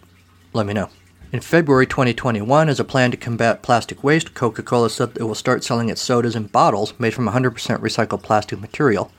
let 0.53 0.67
me 0.67 0.75
know. 0.75 0.91
In 1.33 1.41
February 1.41 1.87
2021, 1.87 2.69
as 2.69 2.79
a 2.79 2.85
plan 2.85 3.11
to 3.11 3.17
combat 3.17 3.63
plastic 3.63 4.05
waste, 4.05 4.35
Coca 4.35 4.63
Cola 4.63 4.91
said 4.91 5.17
it 5.17 5.23
will 5.23 5.35
start 5.35 5.65
selling 5.65 5.89
its 5.89 6.03
sodas 6.03 6.37
in 6.37 6.49
bottles 6.49 6.93
made 6.99 7.15
from 7.15 7.27
100% 7.27 7.55
recycled 7.79 8.23
plastic 8.23 8.61
material 8.61 9.11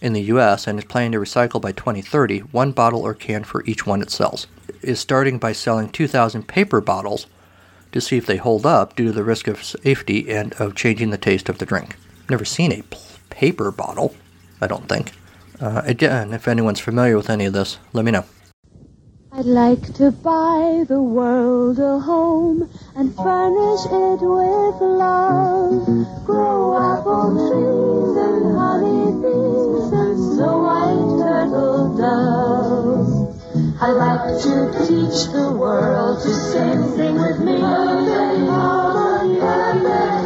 in 0.00 0.12
the 0.12 0.22
US 0.22 0.68
and 0.68 0.78
is 0.78 0.84
planning 0.84 1.10
to 1.10 1.18
recycle 1.18 1.60
by 1.60 1.72
2030 1.72 2.38
one 2.52 2.70
bottle 2.70 3.02
or 3.02 3.14
can 3.14 3.42
for 3.42 3.64
each 3.64 3.84
one 3.84 4.00
it 4.00 4.12
sells. 4.12 4.46
It 4.68 4.76
is 4.82 5.00
starting 5.00 5.38
by 5.38 5.50
selling 5.50 5.88
2,000 5.88 6.46
paper 6.46 6.80
bottles 6.80 7.26
to 7.92 8.00
see 8.00 8.16
if 8.16 8.26
they 8.26 8.36
hold 8.36 8.66
up 8.66 8.96
due 8.96 9.06
to 9.06 9.12
the 9.12 9.24
risk 9.24 9.46
of 9.48 9.62
safety 9.62 10.30
and 10.30 10.52
of 10.54 10.74
changing 10.74 11.10
the 11.10 11.18
taste 11.18 11.48
of 11.48 11.58
the 11.58 11.66
drink. 11.66 11.96
Never 12.28 12.44
seen 12.44 12.72
a 12.72 12.82
paper 13.30 13.70
bottle, 13.70 14.14
I 14.60 14.66
don't 14.66 14.88
think. 14.88 15.12
Uh, 15.60 15.82
again, 15.84 16.32
if 16.32 16.48
anyone's 16.48 16.80
familiar 16.80 17.16
with 17.16 17.30
any 17.30 17.44
of 17.44 17.52
this, 17.52 17.78
let 17.92 18.04
me 18.04 18.10
know. 18.10 18.24
I'd 19.34 19.46
like 19.46 19.94
to 19.94 20.10
buy 20.10 20.84
the 20.86 21.00
world 21.00 21.78
a 21.78 21.98
home 21.98 22.68
and 22.94 23.16
furnish 23.16 23.86
it 23.86 24.20
with 24.20 24.80
love. 24.82 25.86
Grow 26.26 26.76
apple 26.76 27.32
trees 27.48 28.16
and 28.26 28.54
honey 28.54 29.12
bees 29.22 29.92
and 29.92 30.18
snow 30.34 30.58
white 30.68 31.22
turtle 31.22 31.96
doves. 31.96 32.61
I'd 33.84 33.90
like 33.94 34.40
to 34.42 34.86
teach 34.86 35.32
the 35.32 35.50
world 35.58 36.22
to 36.22 36.32
sing, 36.32 36.94
sing 36.94 37.16
with 37.16 37.40
me. 37.40 37.58
Perfect 37.58 38.48
harmony, 38.48 39.40
perfect 39.40 40.21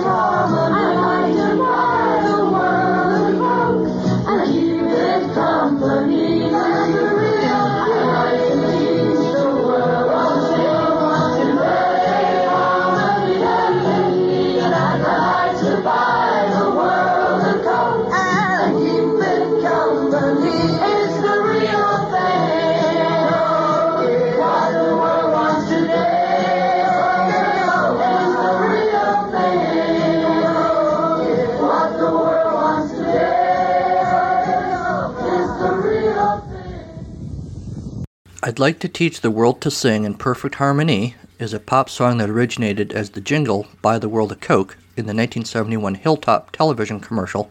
I'd 38.57 38.61
Like 38.61 38.79
to 38.79 38.89
Teach 38.89 39.21
the 39.21 39.31
World 39.31 39.61
to 39.61 39.71
Sing 39.71 40.05
in 40.05 40.15
Perfect 40.15 40.55
Harmony 40.55 41.15
is 41.39 41.53
a 41.53 41.61
pop 41.61 41.91
song 41.91 42.17
that 42.17 42.31
originated 42.31 42.91
as 42.91 43.11
the 43.11 43.21
jingle 43.21 43.67
by 43.83 43.99
the 43.99 44.09
World 44.09 44.33
of 44.33 44.41
Coke 44.41 44.79
in 44.97 45.05
the 45.05 45.13
1971 45.13 45.97
Hilltop 45.97 46.53
television 46.53 46.99
commercial 46.99 47.51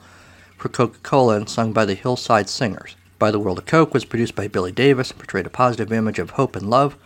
for 0.57 0.69
Coca 0.69 0.97
Cola 1.03 1.37
and 1.37 1.47
sung 1.47 1.73
by 1.73 1.85
the 1.85 1.93
Hillside 1.93 2.49
Singers. 2.49 2.95
Buy 3.19 3.29
the 3.29 3.37
World 3.37 3.59
of 3.59 3.67
Coke 3.67 3.93
was 3.93 4.03
produced 4.03 4.33
by 4.33 4.47
Billy 4.47 4.71
Davis 4.71 5.11
and 5.11 5.19
portrayed 5.19 5.45
a 5.45 5.51
positive 5.51 5.93
image 5.93 6.17
of 6.17 6.31
hope 6.31 6.55
and 6.55 6.71
love, 6.71 6.97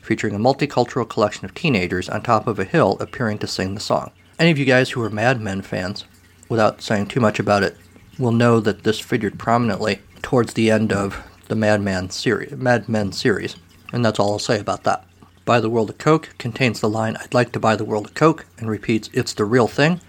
featuring 0.00 0.34
a 0.34 0.38
multicultural 0.38 1.06
collection 1.06 1.44
of 1.44 1.52
teenagers 1.52 2.08
on 2.08 2.22
top 2.22 2.46
of 2.46 2.58
a 2.58 2.64
hill 2.64 2.96
appearing 3.00 3.36
to 3.36 3.46
sing 3.46 3.74
the 3.74 3.80
song. 3.80 4.12
Any 4.38 4.50
of 4.50 4.56
you 4.56 4.64
guys 4.64 4.88
who 4.88 5.02
are 5.02 5.10
Mad 5.10 5.42
Men 5.42 5.60
fans, 5.60 6.06
without 6.48 6.80
saying 6.80 7.08
too 7.08 7.20
much 7.20 7.38
about 7.38 7.64
it, 7.64 7.76
will 8.18 8.32
know 8.32 8.60
that 8.60 8.84
this 8.84 8.98
figured 8.98 9.38
prominently 9.38 9.98
towards 10.22 10.54
the 10.54 10.70
end 10.70 10.90
of 10.90 11.22
the 11.52 11.56
Mad 11.56 11.82
Men 11.82 12.08
series, 12.08 12.50
Mad 12.52 12.88
Men 12.88 13.12
series, 13.12 13.56
and 13.92 14.02
that's 14.02 14.18
all 14.18 14.32
I'll 14.32 14.38
say 14.38 14.58
about 14.58 14.84
that. 14.84 15.04
Buy 15.44 15.60
the 15.60 15.68
World 15.68 15.90
of 15.90 15.98
Coke 15.98 16.30
contains 16.38 16.80
the 16.80 16.88
line 16.88 17.14
"I'd 17.20 17.34
like 17.34 17.52
to 17.52 17.60
buy 17.60 17.76
the 17.76 17.84
world 17.84 18.06
of 18.06 18.14
Coke" 18.14 18.46
and 18.56 18.70
repeats 18.70 19.10
"It's 19.12 19.34
the 19.34 19.44
real 19.44 19.68
thing," 19.68 20.00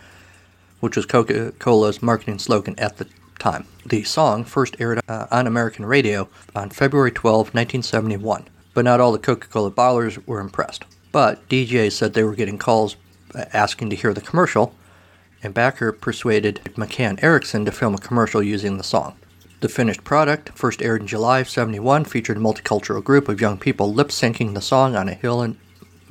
which 0.79 0.95
was 0.95 1.05
Coca-Cola's 1.05 2.01
marketing 2.01 2.39
slogan 2.39 2.79
at 2.79 2.95
the 2.95 3.07
time. 3.39 3.65
The 3.85 4.03
song 4.03 4.45
first 4.45 4.77
aired 4.79 5.01
uh, 5.09 5.27
on 5.31 5.45
American 5.45 5.85
radio 5.85 6.29
on 6.55 6.69
February 6.69 7.11
12, 7.11 7.47
1971, 7.47 8.47
but 8.73 8.85
not 8.85 9.01
all 9.01 9.11
the 9.11 9.19
Coca-Cola 9.19 9.71
bottlers 9.71 10.25
were 10.25 10.39
impressed. 10.39 10.85
But 11.11 11.45
DJs 11.49 11.91
said 11.91 12.13
they 12.13 12.23
were 12.23 12.35
getting 12.35 12.57
calls 12.57 12.95
uh, 13.35 13.43
asking 13.51 13.89
to 13.89 13.97
hear 13.97 14.13
the 14.13 14.21
commercial, 14.21 14.73
and 15.43 15.53
Backer 15.53 15.91
persuaded 15.91 16.61
McCann 16.77 17.21
Erickson 17.21 17.65
to 17.65 17.71
film 17.73 17.95
a 17.95 17.97
commercial 17.97 18.41
using 18.41 18.77
the 18.77 18.83
song. 18.85 19.17
The 19.63 19.69
finished 19.69 20.03
product, 20.03 20.49
first 20.55 20.81
aired 20.81 20.99
in 20.99 21.07
July 21.07 21.39
of 21.39 21.47
71, 21.47 22.03
featured 22.03 22.35
a 22.35 22.39
multicultural 22.41 23.01
group 23.01 23.29
of 23.29 23.39
young 23.39 23.57
people 23.57 23.93
lip 23.93 24.09
syncing 24.09 24.55
the 24.55 24.61
song 24.61 24.93
on 24.93 25.07
a 25.07 25.13
hill 25.13 25.41
in 25.41 25.57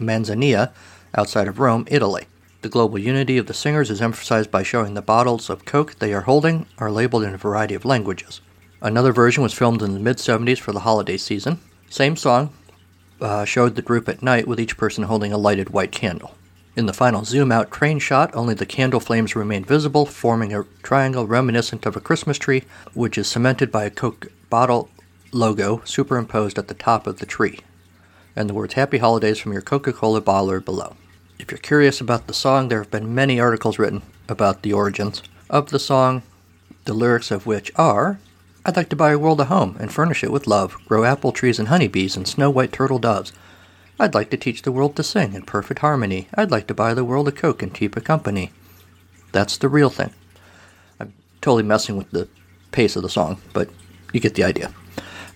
Manzanilla, 0.01 0.73
outside 1.15 1.47
of 1.47 1.59
Rome, 1.59 1.85
Italy. 1.91 2.25
The 2.63 2.71
global 2.71 2.99
unity 2.99 3.37
of 3.37 3.49
the 3.49 3.53
singers 3.53 3.91
is 3.91 4.01
emphasized 4.01 4.51
by 4.51 4.63
showing 4.63 4.95
the 4.95 5.03
bottles 5.03 5.51
of 5.51 5.67
Coke 5.67 5.99
they 5.99 6.15
are 6.15 6.23
holding 6.23 6.65
are 6.79 6.91
labeled 6.91 7.25
in 7.25 7.35
a 7.35 7.37
variety 7.37 7.75
of 7.75 7.85
languages. 7.85 8.41
Another 8.81 9.13
version 9.13 9.43
was 9.43 9.53
filmed 9.53 9.83
in 9.83 9.93
the 9.93 10.01
mid 10.01 10.17
70s 10.17 10.57
for 10.57 10.73
the 10.73 10.81
holiday 10.81 11.19
season. 11.19 11.61
Same 11.91 12.17
song 12.17 12.55
uh, 13.21 13.45
showed 13.45 13.77
the 13.77 13.83
group 13.83 14.09
at 14.09 14.23
night 14.23 14.49
with 14.49 14.61
each 14.61 14.79
person 14.79 15.05
holding 15.05 15.31
a 15.31 15.37
lighted 15.37 15.69
white 15.69 15.93
candle. 15.93 16.35
In 16.75 16.87
the 16.87 16.95
final 16.95 17.25
zoom 17.25 17.53
out 17.53 17.71
train 17.71 17.99
shot, 17.99 18.35
only 18.35 18.55
the 18.55 18.65
candle 18.65 19.01
flames 19.01 19.37
remain 19.37 19.65
visible, 19.65 20.07
forming 20.07 20.55
a 20.55 20.65
triangle 20.83 21.27
reminiscent 21.27 21.85
of 21.85 21.97
a 21.97 22.01
Christmas 22.01 22.39
tree, 22.39 22.65
which 22.95 23.19
is 23.19 23.29
cemented 23.29 23.71
by 23.71 23.85
a 23.85 23.91
Coke 23.91 24.29
bottle 24.49 24.89
logo 25.33 25.83
superimposed 25.85 26.59
at 26.59 26.69
the 26.69 26.75
top 26.75 27.07
of 27.07 27.19
the 27.19 27.27
tree, 27.27 27.61
and 28.35 28.49
the 28.49 28.55
words 28.55 28.75
Happy 28.75 28.99
Holidays 28.99 29.39
from 29.39 29.53
your 29.53 29.61
Coca 29.61 29.93
Cola 29.93 30.23
bottler 30.23 30.65
below. 30.65 30.97
If 31.39 31.51
you're 31.51 31.59
curious 31.59 32.01
about 32.01 32.27
the 32.27 32.33
song, 32.33 32.69
there 32.69 32.79
have 32.79 32.91
been 32.91 33.15
many 33.15 33.39
articles 33.39 33.79
written 33.79 34.03
about 34.29 34.63
the 34.63 34.73
origins 34.73 35.23
of 35.51 35.71
the 35.71 35.79
song, 35.79 36.23
the 36.87 36.95
lyrics 36.95 37.31
of 37.31 37.47
which 37.47 37.71
are 37.77 38.19
I'd 38.65 38.77
like 38.77 38.91
to 38.91 38.97
buy 38.97 39.11
a 39.11 39.19
world 39.19 39.41
a 39.41 39.47
home 39.47 39.77
and 39.81 39.93
furnish 39.93 40.23
it 40.23 40.31
with 40.31 40.47
love, 40.47 40.77
grow 40.87 41.03
apple 41.03 41.33
trees 41.33 41.59
and 41.59 41.67
honeybees 41.67 42.17
and 42.17 42.29
snow 42.29 42.49
white 42.49 42.71
turtle 42.73 43.01
doves. 43.01 43.33
I'd 44.01 44.15
like 44.15 44.31
to 44.31 44.37
teach 44.37 44.63
the 44.63 44.73
world 44.73 44.97
to 44.97 45.03
sing 45.03 45.35
in 45.35 45.43
perfect 45.43 45.81
harmony. 45.81 46.29
I'd 46.35 46.51
like 46.51 46.67
to 46.69 46.75
buy 46.75 46.95
the 46.95 47.05
world 47.05 47.29
a 47.29 47.33
Coke 47.33 47.63
and 47.63 47.75
keep 47.75 47.97
it 47.97 48.05
company. 48.05 48.51
That's 49.33 49.57
the 49.57 49.69
real 49.69 49.91
thing. 49.91 50.13
I'm 50.99 51.13
totally 51.41 51.63
messing 51.63 51.97
with 51.97 52.11
the 52.11 52.29
pace 52.73 52.97
of 52.97 53.03
the 53.03 53.09
song, 53.09 53.41
but 53.53 53.71
you 54.13 54.21
get 54.21 54.35
the 54.35 54.45
idea. 54.45 54.75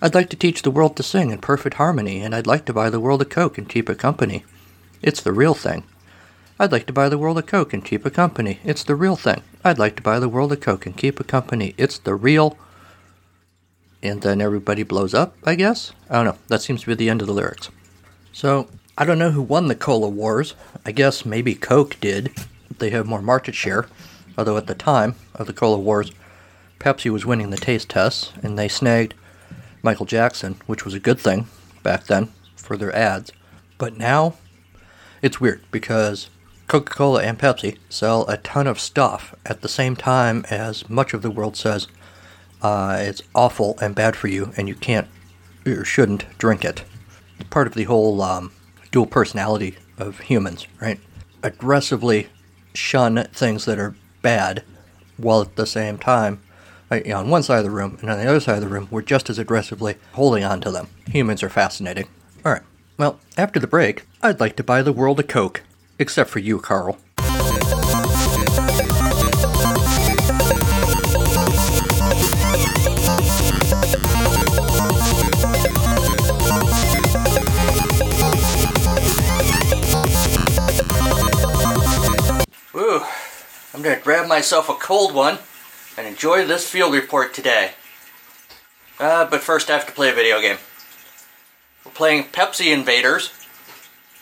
I'd 0.01 0.15
like 0.15 0.29
to 0.29 0.35
teach 0.35 0.61
the 0.61 0.71
world 0.71 0.95
to 0.97 1.03
sing 1.03 1.31
in 1.31 1.39
perfect 1.39 1.75
harmony, 1.75 2.21
and 2.21 2.35
I'd 2.35 2.45
like 2.47 2.65
to 2.65 2.73
buy 2.73 2.89
the 2.89 2.99
world 2.99 3.21
a 3.21 3.25
Coke 3.25 3.57
and 3.57 3.69
keep 3.69 3.89
it 3.89 3.97
company. 3.97 4.45
It's 5.01 5.21
the 5.21 5.33
real 5.33 5.53
thing. 5.53 5.83
I'd 6.59 6.71
like 6.71 6.87
to 6.87 6.93
buy 6.93 7.09
the 7.09 7.17
world 7.17 7.37
a 7.37 7.43
Coke 7.43 7.73
and 7.73 7.85
keep 7.85 8.05
it 8.05 8.13
company. 8.13 8.59
It's 8.63 8.83
the 8.83 8.95
real 8.95 9.15
thing. 9.15 9.43
I'd 9.63 9.79
like 9.79 9.95
to 9.95 10.01
buy 10.01 10.19
the 10.19 10.29
world 10.29 10.51
a 10.51 10.57
Coke 10.57 10.85
and 10.85 10.97
keep 10.97 11.19
it 11.19 11.27
company. 11.27 11.73
It's 11.77 11.97
the 11.99 12.15
real. 12.15 12.57
And 14.03 14.21
then 14.21 14.41
everybody 14.41 14.83
blows 14.83 15.13
up, 15.13 15.35
I 15.43 15.55
guess? 15.55 15.91
I 16.09 16.15
don't 16.15 16.25
know. 16.25 16.37
That 16.47 16.61
seems 16.61 16.81
to 16.81 16.87
be 16.87 16.93
the 16.95 17.09
end 17.09 17.21
of 17.21 17.27
the 17.27 17.33
lyrics. 17.33 17.69
So, 18.37 18.67
I 18.95 19.03
don't 19.03 19.17
know 19.17 19.31
who 19.31 19.41
won 19.41 19.67
the 19.67 19.73
cola 19.73 20.09
wars. 20.09 20.53
I 20.85 20.91
guess 20.91 21.25
maybe 21.25 21.55
Coke 21.55 21.99
did. 21.99 22.29
They 22.77 22.91
have 22.91 23.07
more 23.07 23.19
market 23.19 23.55
share. 23.55 23.87
Although 24.37 24.57
at 24.57 24.67
the 24.67 24.75
time 24.75 25.15
of 25.33 25.47
the 25.47 25.53
cola 25.53 25.79
wars, 25.79 26.11
Pepsi 26.79 27.09
was 27.09 27.25
winning 27.25 27.49
the 27.49 27.57
taste 27.57 27.89
tests, 27.89 28.33
and 28.43 28.55
they 28.55 28.67
snagged 28.67 29.15
Michael 29.81 30.05
Jackson, 30.05 30.57
which 30.67 30.85
was 30.85 30.93
a 30.93 30.99
good 30.99 31.19
thing 31.19 31.47
back 31.81 32.03
then 32.03 32.31
for 32.55 32.77
their 32.77 32.95
ads. 32.95 33.31
But 33.79 33.97
now, 33.97 34.35
it's 35.23 35.41
weird 35.41 35.63
because 35.71 36.29
Coca 36.67 36.93
Cola 36.93 37.23
and 37.23 37.39
Pepsi 37.39 37.79
sell 37.89 38.27
a 38.27 38.37
ton 38.37 38.67
of 38.67 38.79
stuff 38.79 39.33
at 39.47 39.61
the 39.61 39.67
same 39.67 39.95
time 39.95 40.45
as 40.51 40.87
much 40.87 41.15
of 41.15 41.23
the 41.23 41.31
world 41.31 41.57
says 41.57 41.87
uh, 42.61 42.97
it's 43.01 43.23
awful 43.33 43.79
and 43.81 43.95
bad 43.95 44.15
for 44.15 44.27
you, 44.27 44.53
and 44.57 44.67
you 44.67 44.75
can't 44.75 45.07
or 45.65 45.83
shouldn't 45.83 46.25
drink 46.37 46.63
it. 46.63 46.83
Part 47.49 47.67
of 47.67 47.73
the 47.73 47.85
whole 47.85 48.21
um, 48.21 48.51
dual 48.91 49.05
personality 49.05 49.77
of 49.97 50.19
humans, 50.19 50.67
right? 50.81 50.99
Aggressively 51.43 52.27
shun 52.73 53.27
things 53.33 53.65
that 53.65 53.79
are 53.79 53.95
bad, 54.21 54.63
while 55.17 55.41
at 55.41 55.55
the 55.55 55.65
same 55.65 55.97
time, 55.97 56.41
uh, 56.91 56.95
you 56.95 57.09
know, 57.09 57.17
on 57.17 57.29
one 57.29 57.43
side 57.43 57.59
of 57.59 57.63
the 57.63 57.71
room 57.71 57.97
and 58.01 58.09
on 58.09 58.17
the 58.17 58.27
other 58.27 58.39
side 58.39 58.55
of 58.55 58.61
the 58.61 58.67
room, 58.67 58.87
we're 58.91 59.01
just 59.01 59.29
as 59.29 59.39
aggressively 59.39 59.95
holding 60.13 60.43
on 60.43 60.61
to 60.61 60.71
them. 60.71 60.87
Humans 61.07 61.43
are 61.43 61.49
fascinating. 61.49 62.07
All 62.45 62.53
right. 62.53 62.61
Well, 62.97 63.19
after 63.37 63.59
the 63.59 63.67
break, 63.67 64.07
I'd 64.21 64.39
like 64.39 64.55
to 64.57 64.63
buy 64.63 64.81
the 64.81 64.93
world 64.93 65.19
a 65.19 65.23
Coke, 65.23 65.63
except 65.99 66.29
for 66.29 66.39
you, 66.39 66.59
Carl. 66.59 66.97
I'm 83.77 83.83
gonna 83.83 83.99
grab 83.99 84.27
myself 84.27 84.69
a 84.69 84.73
cold 84.73 85.13
one 85.13 85.37
and 85.95 86.07
enjoy 86.07 86.43
this 86.47 86.67
field 86.67 86.95
report 86.95 87.35
today. 87.35 87.73
Uh, 88.99 89.25
but 89.25 89.41
first 89.41 89.69
I 89.69 89.73
have 89.73 89.85
to 89.85 89.93
play 89.93 90.09
a 90.09 90.15
video 90.15 90.41
game. 90.41 90.57
We're 91.85 91.91
playing 91.91 92.23
Pepsi 92.23 92.73
Invaders 92.73 93.31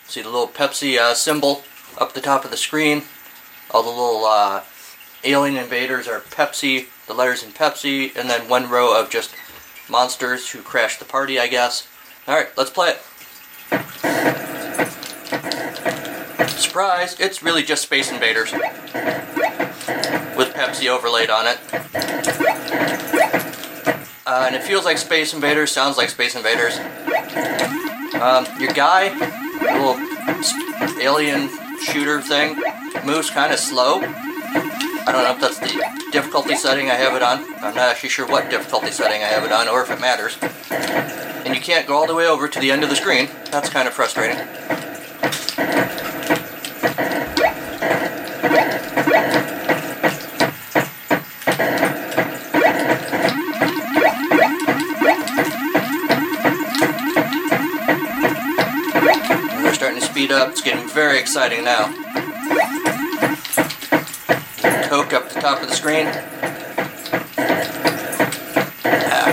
See 0.08 0.20
the 0.20 0.28
little 0.28 0.46
Pepsi 0.46 0.98
uh, 0.98 1.14
symbol 1.14 1.62
up 1.96 2.12
the 2.12 2.20
top 2.20 2.44
of 2.44 2.50
the 2.50 2.58
screen. 2.58 3.04
All 3.70 3.82
the 3.82 3.88
little 3.88 4.26
uh, 4.26 4.62
alien 5.24 5.56
invaders 5.56 6.06
are 6.06 6.20
Pepsi, 6.20 6.88
the 7.06 7.14
letters 7.14 7.42
in 7.42 7.52
Pepsi, 7.52 8.14
and 8.14 8.28
then 8.28 8.50
one 8.50 8.68
row 8.68 9.00
of 9.00 9.08
just 9.08 9.34
monsters 9.88 10.50
who 10.50 10.60
crash 10.60 10.98
the 10.98 11.06
party, 11.06 11.40
I 11.40 11.46
guess. 11.46 11.88
Alright, 12.28 12.50
let's 12.58 12.70
play 12.70 12.90
it. 12.90 14.52
Surprise! 16.76 17.18
It's 17.18 17.42
really 17.42 17.62
just 17.62 17.84
Space 17.84 18.12
Invaders. 18.12 18.52
With 18.52 18.60
Pepsi 20.52 20.90
overlaid 20.90 21.30
on 21.30 21.46
it. 21.46 21.58
Uh, 24.26 24.44
and 24.46 24.54
it 24.54 24.62
feels 24.62 24.84
like 24.84 24.98
Space 24.98 25.32
Invaders, 25.32 25.72
sounds 25.72 25.96
like 25.96 26.10
Space 26.10 26.36
Invaders. 26.36 26.76
Um, 28.20 28.46
your 28.60 28.74
guy, 28.74 29.08
little 29.62 29.96
alien 31.00 31.48
shooter 31.78 32.20
thing, 32.20 32.62
moves 33.06 33.30
kind 33.30 33.54
of 33.54 33.58
slow. 33.58 34.02
I 34.02 35.12
don't 35.12 35.24
know 35.24 35.32
if 35.32 35.40
that's 35.40 35.58
the 35.58 36.10
difficulty 36.12 36.56
setting 36.56 36.90
I 36.90 36.96
have 36.96 37.14
it 37.14 37.22
on. 37.22 37.38
I'm 37.64 37.74
not 37.74 37.88
actually 37.88 38.10
sure 38.10 38.26
what 38.26 38.50
difficulty 38.50 38.90
setting 38.90 39.22
I 39.22 39.28
have 39.28 39.44
it 39.44 39.50
on 39.50 39.66
or 39.66 39.80
if 39.80 39.90
it 39.90 39.98
matters. 39.98 40.36
And 40.70 41.54
you 41.54 41.60
can't 41.62 41.88
go 41.88 41.96
all 41.96 42.06
the 42.06 42.14
way 42.14 42.26
over 42.26 42.48
to 42.48 42.60
the 42.60 42.70
end 42.70 42.84
of 42.84 42.90
the 42.90 42.96
screen. 42.96 43.30
That's 43.50 43.70
kind 43.70 43.88
of 43.88 43.94
frustrating. 43.94 44.36
Starting 59.86 60.02
to 60.02 60.08
speed 60.08 60.32
up. 60.32 60.48
It's 60.48 60.62
getting 60.62 60.88
very 60.88 61.16
exciting 61.16 61.62
now. 61.62 61.84
Coke 64.88 65.12
up 65.12 65.28
the 65.28 65.38
top 65.40 65.62
of 65.62 65.68
the 65.68 65.76
screen. 65.76 66.08
Ah. 69.06 69.32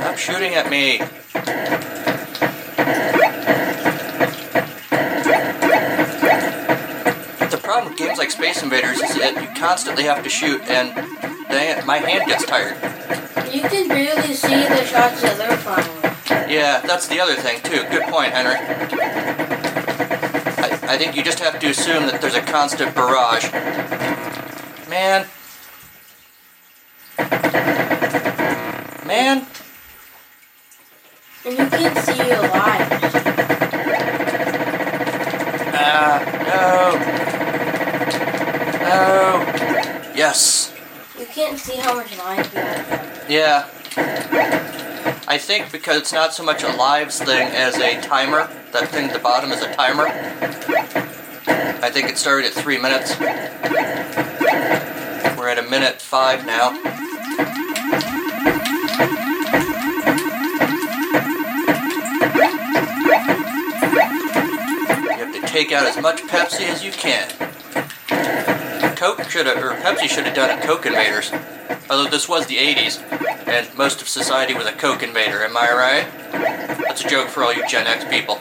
Stop 0.00 0.18
shooting 0.18 0.54
at 0.54 0.68
me. 0.70 0.98
The 7.48 7.58
problem 7.62 7.90
with 7.90 7.96
games 7.96 8.18
like 8.18 8.32
Space 8.32 8.60
Invaders 8.60 9.00
is 9.00 9.14
that 9.18 9.40
you 9.40 9.60
constantly 9.60 10.02
have 10.02 10.24
to 10.24 10.28
shoot, 10.28 10.60
and 10.62 10.92
dang 11.48 11.78
it, 11.78 11.86
my 11.86 11.98
hand 11.98 12.26
gets 12.26 12.44
tired. 12.44 12.74
You 13.54 13.62
can 13.62 13.86
barely 13.86 14.34
see 14.34 14.48
the 14.48 14.84
shots 14.84 15.22
that 15.22 15.38
they're 15.38 15.56
firing. 15.58 15.93
Yeah, 16.30 16.80
that's 16.80 17.06
the 17.08 17.20
other 17.20 17.34
thing 17.34 17.60
too. 17.62 17.84
Good 17.90 18.04
point, 18.04 18.32
Henry. 18.32 18.56
I, 20.56 20.78
I 20.94 20.98
think 20.98 21.16
you 21.16 21.22
just 21.22 21.40
have 21.40 21.58
to 21.60 21.68
assume 21.68 22.06
that 22.06 22.20
there's 22.20 22.34
a 22.34 22.40
constant 22.40 22.94
barrage. 22.94 23.52
Man. 24.88 25.26
Man. 29.06 29.46
And 31.44 31.58
you 31.58 31.66
can't 31.68 31.98
see 31.98 32.16
your 32.16 32.40
lives. 32.40 33.14
Ah, 35.76 36.22
no. 36.48 36.94
No. 38.88 40.14
Yes. 40.16 40.72
You 41.18 41.26
can't 41.26 41.58
see 41.58 41.76
how 41.76 41.94
much 41.94 42.16
life 42.16 42.54
you 42.54 42.60
have. 42.60 43.26
Yeah. 43.28 43.68
Think 45.44 45.70
because 45.70 45.98
it's 45.98 46.12
not 46.12 46.32
so 46.32 46.42
much 46.42 46.62
a 46.62 46.68
lives 46.68 47.18
thing 47.18 47.48
as 47.48 47.76
a 47.76 48.00
timer. 48.00 48.48
That 48.72 48.88
thing 48.88 49.08
at 49.08 49.12
the 49.12 49.18
bottom 49.18 49.52
is 49.52 49.60
a 49.60 49.70
timer. 49.74 50.06
I 51.46 51.90
think 51.90 52.08
it 52.08 52.16
started 52.16 52.46
at 52.46 52.54
three 52.54 52.78
minutes. 52.78 53.20
We're 55.38 55.50
at 55.50 55.58
a 55.58 55.68
minute 55.68 56.00
five 56.00 56.46
now. 56.46 56.70
You 56.70 56.78
have 65.18 65.34
to 65.34 65.42
take 65.46 65.72
out 65.72 65.86
as 65.86 66.00
much 66.00 66.22
Pepsi 66.22 66.62
as 66.62 66.82
you 66.82 66.90
can. 66.90 67.28
Coke 68.96 69.28
should 69.28 69.44
have, 69.44 69.58
or 69.58 69.74
Pepsi 69.76 70.08
should 70.08 70.24
have 70.24 70.34
done 70.34 70.58
a 70.58 70.62
Coke 70.62 70.86
Invaders. 70.86 71.30
Although 71.90 72.08
this 72.08 72.26
was 72.30 72.46
the 72.46 72.56
80s, 72.56 73.02
and 73.46 73.74
most 73.76 74.02
of 74.02 74.08
society 74.08 74.54
was 74.54 74.66
a 74.66 74.72
Coke 74.72 75.02
Invader, 75.02 75.42
am 75.42 75.56
I 75.56 75.72
right? 75.72 76.82
That's 76.84 77.04
a 77.04 77.08
joke 77.08 77.28
for 77.28 77.44
all 77.44 77.52
you 77.52 77.66
Gen 77.68 77.86
X 77.86 78.04
people. 78.04 78.38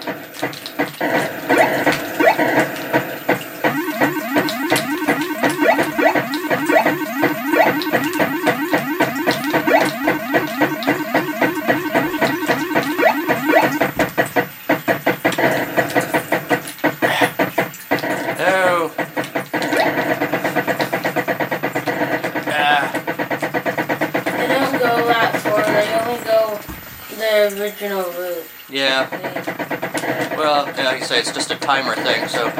Like 30.93 31.01
you 31.01 31.07
say, 31.07 31.19
it's 31.19 31.31
just 31.31 31.49
a 31.49 31.55
timer 31.55 31.95
thing, 31.95 32.27
so 32.27 32.51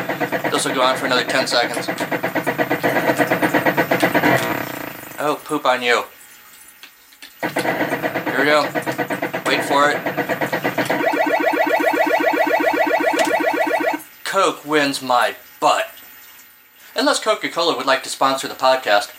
this 0.50 0.66
will 0.66 0.74
go 0.74 0.82
on 0.82 0.98
for 0.98 1.06
another 1.06 1.24
10 1.24 1.46
seconds. 1.46 1.86
Oh, 5.20 5.40
poop 5.46 5.68
on 5.68 5.84
you. 5.84 6.06
Here 7.44 8.40
we 8.40 8.46
go. 8.46 8.64
Wait 9.46 9.64
for 9.66 9.92
it. 9.92 10.02
Coke 14.24 14.66
wins 14.66 15.04
my 15.04 15.36
butt. 15.60 15.92
Unless 16.96 17.20
Coca 17.24 17.50
Cola 17.50 17.78
would 17.78 17.86
like 17.86 18.02
to 18.02 18.10
sponsor 18.10 18.48
the 18.48 18.56
podcast, 18.56 19.14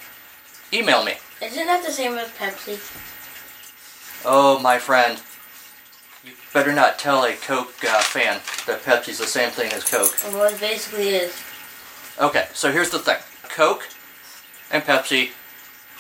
email 0.72 1.04
me. 1.04 1.14
Isn't 1.40 1.66
that 1.66 1.84
the 1.86 1.92
same 1.92 2.14
as 2.14 2.30
Pepsi? 2.30 2.80
Oh, 4.24 4.58
my 4.58 4.80
friend. 4.80 5.22
You 6.24 6.32
better 6.52 6.72
not 6.72 6.98
tell 6.98 7.22
a 7.24 7.34
Coke 7.34 7.84
uh, 7.84 8.02
fan 8.02 8.40
that 8.66 8.82
Pepsi's 8.82 9.18
the 9.18 9.26
same 9.26 9.50
thing 9.50 9.72
as 9.72 9.84
Coke. 9.84 10.14
Well, 10.32 10.52
it 10.52 10.58
basically 10.60 11.08
is. 11.08 11.34
Okay, 12.20 12.46
so 12.52 12.70
here's 12.70 12.90
the 12.90 12.98
thing 12.98 13.18
Coke 13.48 13.88
and 14.70 14.82
Pepsi, 14.82 15.30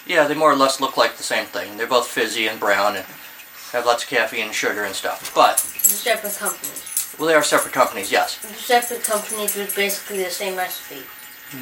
yeah, 0.06 0.26
they 0.26 0.34
more 0.34 0.50
or 0.52 0.56
less 0.56 0.80
look 0.80 0.96
like 0.96 1.16
the 1.16 1.22
same 1.22 1.46
thing. 1.46 1.76
They're 1.76 1.86
both 1.86 2.06
fizzy 2.06 2.46
and 2.46 2.58
brown 2.60 2.96
and 2.96 3.04
have 3.72 3.86
lots 3.86 4.04
of 4.04 4.08
caffeine 4.08 4.46
and 4.46 4.54
sugar 4.54 4.84
and 4.84 4.94
stuff. 4.94 5.32
But, 5.34 5.58
They're 5.58 6.16
separate 6.16 6.36
companies. 6.36 7.14
well, 7.18 7.28
they 7.28 7.34
are 7.34 7.42
separate 7.42 7.72
companies, 7.74 8.12
yes. 8.12 8.38
They're 8.38 8.52
separate 8.80 9.04
companies 9.04 9.56
with 9.56 9.74
basically 9.74 10.22
the 10.22 10.30
same 10.30 10.56
recipe. 10.56 11.02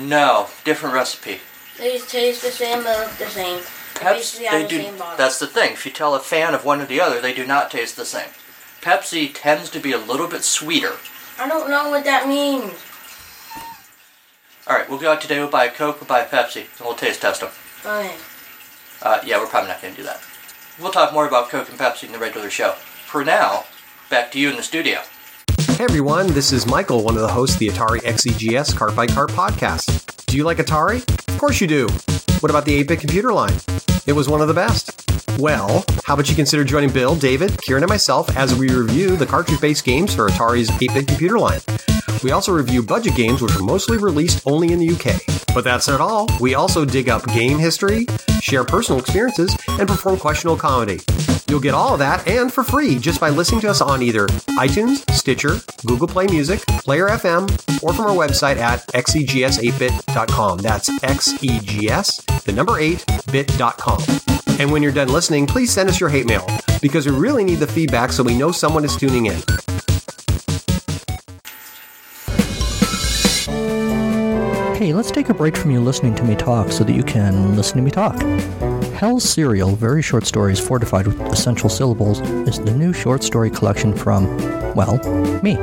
No, 0.00 0.48
different 0.64 0.94
recipe. 0.94 1.40
They 1.78 1.98
taste 1.98 2.42
the 2.42 2.50
same, 2.50 2.84
they 2.84 2.98
look 2.98 3.10
the 3.12 3.26
same. 3.28 3.60
Pepsi, 3.94 4.50
they 4.50 4.62
the 4.62 4.68
do. 4.68 4.82
same. 4.82 4.98
That's 5.16 5.38
the 5.38 5.46
thing. 5.46 5.72
If 5.72 5.86
you 5.86 5.92
tell 5.92 6.14
a 6.14 6.20
fan 6.20 6.54
of 6.54 6.64
one 6.64 6.80
or 6.80 6.86
the 6.86 7.00
other, 7.00 7.20
they 7.20 7.32
do 7.34 7.46
not 7.46 7.70
taste 7.70 7.96
the 7.96 8.04
same. 8.04 8.28
Pepsi 8.82 9.30
tends 9.32 9.70
to 9.70 9.78
be 9.78 9.92
a 9.92 9.98
little 9.98 10.26
bit 10.26 10.42
sweeter. 10.42 10.94
I 11.38 11.48
don't 11.48 11.70
know 11.70 11.88
what 11.88 12.02
that 12.02 12.26
means. 12.26 12.72
All 14.66 14.76
right, 14.76 14.90
we'll 14.90 14.98
go 14.98 15.12
out 15.12 15.20
today. 15.20 15.38
We'll 15.38 15.48
buy 15.48 15.66
a 15.66 15.70
Coke. 15.70 16.00
We'll 16.00 16.08
buy 16.08 16.22
a 16.22 16.26
Pepsi, 16.26 16.62
and 16.62 16.80
we'll 16.80 16.96
taste 16.96 17.22
test 17.22 17.42
them. 17.42 17.50
Okay. 17.86 18.12
Uh, 19.00 19.20
yeah, 19.24 19.38
we're 19.38 19.46
probably 19.46 19.68
not 19.68 19.80
going 19.80 19.94
to 19.94 20.00
do 20.00 20.04
that. 20.04 20.20
We'll 20.80 20.90
talk 20.90 21.12
more 21.12 21.28
about 21.28 21.48
Coke 21.48 21.68
and 21.68 21.78
Pepsi 21.78 22.04
in 22.04 22.12
the 22.12 22.18
regular 22.18 22.50
show. 22.50 22.72
For 23.06 23.24
now, 23.24 23.66
back 24.10 24.32
to 24.32 24.40
you 24.40 24.50
in 24.50 24.56
the 24.56 24.64
studio. 24.64 25.00
Hey 25.60 25.84
everyone, 25.84 26.26
this 26.32 26.52
is 26.52 26.66
Michael, 26.66 27.04
one 27.04 27.14
of 27.14 27.22
the 27.22 27.28
hosts 27.28 27.54
of 27.54 27.60
the 27.60 27.68
Atari 27.68 28.00
XEGS 28.00 28.76
Cart 28.76 28.96
by 28.96 29.06
Cart 29.06 29.30
podcast. 29.30 30.26
Do 30.26 30.36
you 30.36 30.42
like 30.42 30.58
Atari? 30.58 31.08
Of 31.28 31.38
course 31.38 31.60
you 31.60 31.68
do. 31.68 31.88
What 32.42 32.50
about 32.50 32.64
the 32.64 32.74
8 32.74 32.88
bit 32.88 32.98
computer 32.98 33.32
line? 33.32 33.54
It 34.04 34.14
was 34.14 34.28
one 34.28 34.40
of 34.40 34.48
the 34.48 34.54
best. 34.54 35.08
Well, 35.38 35.84
how 36.02 36.14
about 36.14 36.28
you 36.28 36.34
consider 36.34 36.64
joining 36.64 36.90
Bill, 36.90 37.14
David, 37.14 37.56
Kieran, 37.62 37.84
and 37.84 37.88
myself 37.88 38.36
as 38.36 38.52
we 38.52 38.68
review 38.68 39.14
the 39.14 39.24
cartridge 39.24 39.60
based 39.60 39.84
games 39.84 40.12
for 40.12 40.28
Atari's 40.28 40.68
8 40.68 40.92
bit 40.92 41.06
computer 41.06 41.38
line? 41.38 41.60
We 42.24 42.32
also 42.32 42.50
review 42.50 42.82
budget 42.82 43.14
games 43.14 43.42
which 43.42 43.54
are 43.54 43.62
mostly 43.62 43.96
released 43.96 44.42
only 44.44 44.72
in 44.72 44.80
the 44.80 44.90
UK. 44.90 45.20
But 45.54 45.62
that's 45.62 45.86
not 45.86 46.00
all. 46.00 46.26
We 46.40 46.56
also 46.56 46.84
dig 46.84 47.08
up 47.08 47.24
game 47.28 47.60
history, 47.60 48.06
share 48.40 48.64
personal 48.64 48.98
experiences, 48.98 49.56
and 49.68 49.86
perform 49.86 50.18
questionable 50.18 50.58
comedy. 50.58 50.98
You'll 51.52 51.60
get 51.60 51.74
all 51.74 51.92
of 51.92 51.98
that 51.98 52.26
and 52.26 52.50
for 52.50 52.64
free 52.64 52.98
just 52.98 53.20
by 53.20 53.28
listening 53.28 53.60
to 53.60 53.68
us 53.68 53.82
on 53.82 54.00
either 54.00 54.26
iTunes, 54.56 55.04
Stitcher, 55.10 55.56
Google 55.84 56.08
Play 56.08 56.26
Music, 56.28 56.60
Player 56.66 57.08
FM, 57.08 57.42
or 57.82 57.92
from 57.92 58.06
our 58.06 58.16
website 58.16 58.56
at 58.56 58.86
xegs8bit.com. 58.86 60.60
That's 60.60 60.88
xegs, 60.88 62.42
the 62.44 62.52
number 62.52 62.78
8, 62.78 63.04
bit.com. 63.30 64.02
And 64.58 64.72
when 64.72 64.82
you're 64.82 64.92
done 64.92 65.08
listening, 65.08 65.46
please 65.46 65.70
send 65.70 65.90
us 65.90 66.00
your 66.00 66.08
hate 66.08 66.24
mail 66.24 66.46
because 66.80 67.04
we 67.04 67.12
really 67.12 67.44
need 67.44 67.56
the 67.56 67.66
feedback 67.66 68.12
so 68.12 68.22
we 68.22 68.34
know 68.34 68.50
someone 68.50 68.82
is 68.82 68.96
tuning 68.96 69.26
in. 69.26 69.42
Hey, 74.78 74.94
let's 74.94 75.10
take 75.10 75.28
a 75.28 75.34
break 75.34 75.58
from 75.58 75.70
you 75.70 75.80
listening 75.80 76.14
to 76.14 76.24
me 76.24 76.34
talk 76.34 76.72
so 76.72 76.82
that 76.82 76.94
you 76.94 77.02
can 77.02 77.56
listen 77.56 77.76
to 77.76 77.82
me 77.82 77.90
talk. 77.90 78.18
Hell's 79.02 79.28
Cereal, 79.28 79.74
very 79.74 80.00
short 80.00 80.26
stories 80.26 80.60
fortified 80.60 81.08
with 81.08 81.20
essential 81.22 81.68
syllables, 81.68 82.20
is 82.46 82.60
the 82.60 82.70
new 82.70 82.92
short 82.92 83.24
story 83.24 83.50
collection 83.50 83.92
from, 83.92 84.28
well, 84.76 84.96
me. 85.42 85.56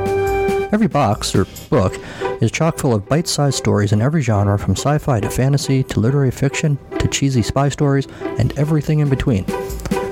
Every 0.72 0.88
box, 0.88 1.34
or 1.34 1.46
book, 1.70 1.98
is 2.42 2.50
chock 2.50 2.76
full 2.76 2.92
of 2.92 3.08
bite 3.08 3.26
sized 3.26 3.56
stories 3.56 3.92
in 3.92 4.02
every 4.02 4.20
genre 4.20 4.58
from 4.58 4.72
sci 4.72 4.98
fi 4.98 5.20
to 5.20 5.30
fantasy 5.30 5.82
to 5.84 6.00
literary 6.00 6.30
fiction 6.30 6.76
to 6.98 7.08
cheesy 7.08 7.40
spy 7.40 7.70
stories 7.70 8.06
and 8.38 8.52
everything 8.58 8.98
in 8.98 9.08
between. 9.08 9.46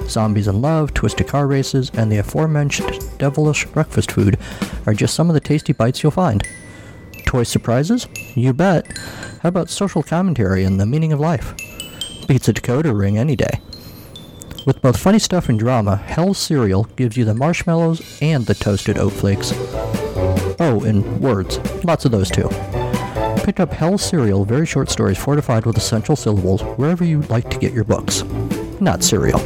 Zombies 0.09 0.49
in 0.49 0.63
Love, 0.63 0.95
Twisted 0.95 1.29
Car 1.29 1.47
Races, 1.47 1.91
and 1.93 2.11
the 2.11 2.17
aforementioned 2.17 2.99
devilish 3.19 3.67
breakfast 3.67 4.11
food 4.11 4.39
are 4.87 4.95
just 4.95 5.13
some 5.13 5.29
of 5.29 5.35
the 5.35 5.41
tasty 5.41 5.75
bites 5.75 6.03
you'll 6.03 6.13
find. 6.13 6.49
Toy 7.27 7.43
surprises? 7.43 8.09
You 8.35 8.55
bet. 8.55 8.87
How 9.43 9.51
about 9.51 9.69
social 9.69 10.03
commentary 10.03 10.65
and 10.65 10.81
the 10.81 10.87
meaning 10.87 11.13
of 11.13 11.21
life? 11.21 11.55
Beats 12.29 12.47
a 12.47 12.53
decoder 12.53 12.97
ring 12.97 13.17
any 13.17 13.35
day. 13.35 13.63
With 14.67 14.83
both 14.83 14.99
funny 14.99 15.19
stuff 15.19 15.49
and 15.49 15.59
drama, 15.59 15.97
Hell's 15.97 16.37
Cereal 16.37 16.85
gives 16.95 17.17
you 17.17 17.25
the 17.25 17.33
marshmallows 17.33 18.19
and 18.21 18.45
the 18.45 18.55
toasted 18.55 18.99
oat 18.99 19.15
flakes. 19.15 19.53
Oh, 20.61 20.83
and 20.85 21.21
words. 21.21 21.59
Lots 21.85 22.05
of 22.05 22.11
those 22.11 22.31
too. 22.31 22.51
Pick 23.45 23.61
up 23.61 23.73
Hell's 23.73 24.03
Cereal, 24.03 24.45
very 24.45 24.67
short 24.67 24.91
stories 24.91 25.17
fortified 25.17 25.65
with 25.65 25.79
essential 25.79 26.17
syllables, 26.17 26.61
wherever 26.77 27.03
you 27.03 27.23
like 27.23 27.49
to 27.49 27.59
get 27.59 27.73
your 27.73 27.85
books. 27.85 28.23
Not 28.79 29.03
cereal. 29.03 29.39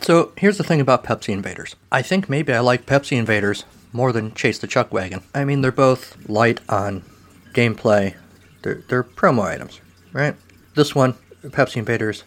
So 0.00 0.32
here's 0.36 0.58
the 0.58 0.64
thing 0.64 0.80
about 0.80 1.04
Pepsi 1.04 1.28
Invaders. 1.28 1.76
I 1.92 2.02
think 2.02 2.28
maybe 2.28 2.52
I 2.52 2.58
like 2.58 2.84
Pepsi 2.84 3.16
Invaders 3.16 3.64
more 3.92 4.10
than 4.10 4.34
Chase 4.34 4.58
the 4.58 4.66
Chuck 4.66 4.92
Wagon. 4.92 5.22
I 5.32 5.44
mean, 5.44 5.60
they're 5.60 5.70
both 5.70 6.28
light 6.28 6.58
on 6.68 7.04
gameplay. 7.52 8.16
They're, 8.62 8.82
they're 8.88 9.04
promo 9.04 9.44
items, 9.44 9.80
right? 10.12 10.36
This 10.74 10.94
one, 10.94 11.14
Pepsi 11.42 11.76
Invaders, 11.76 12.24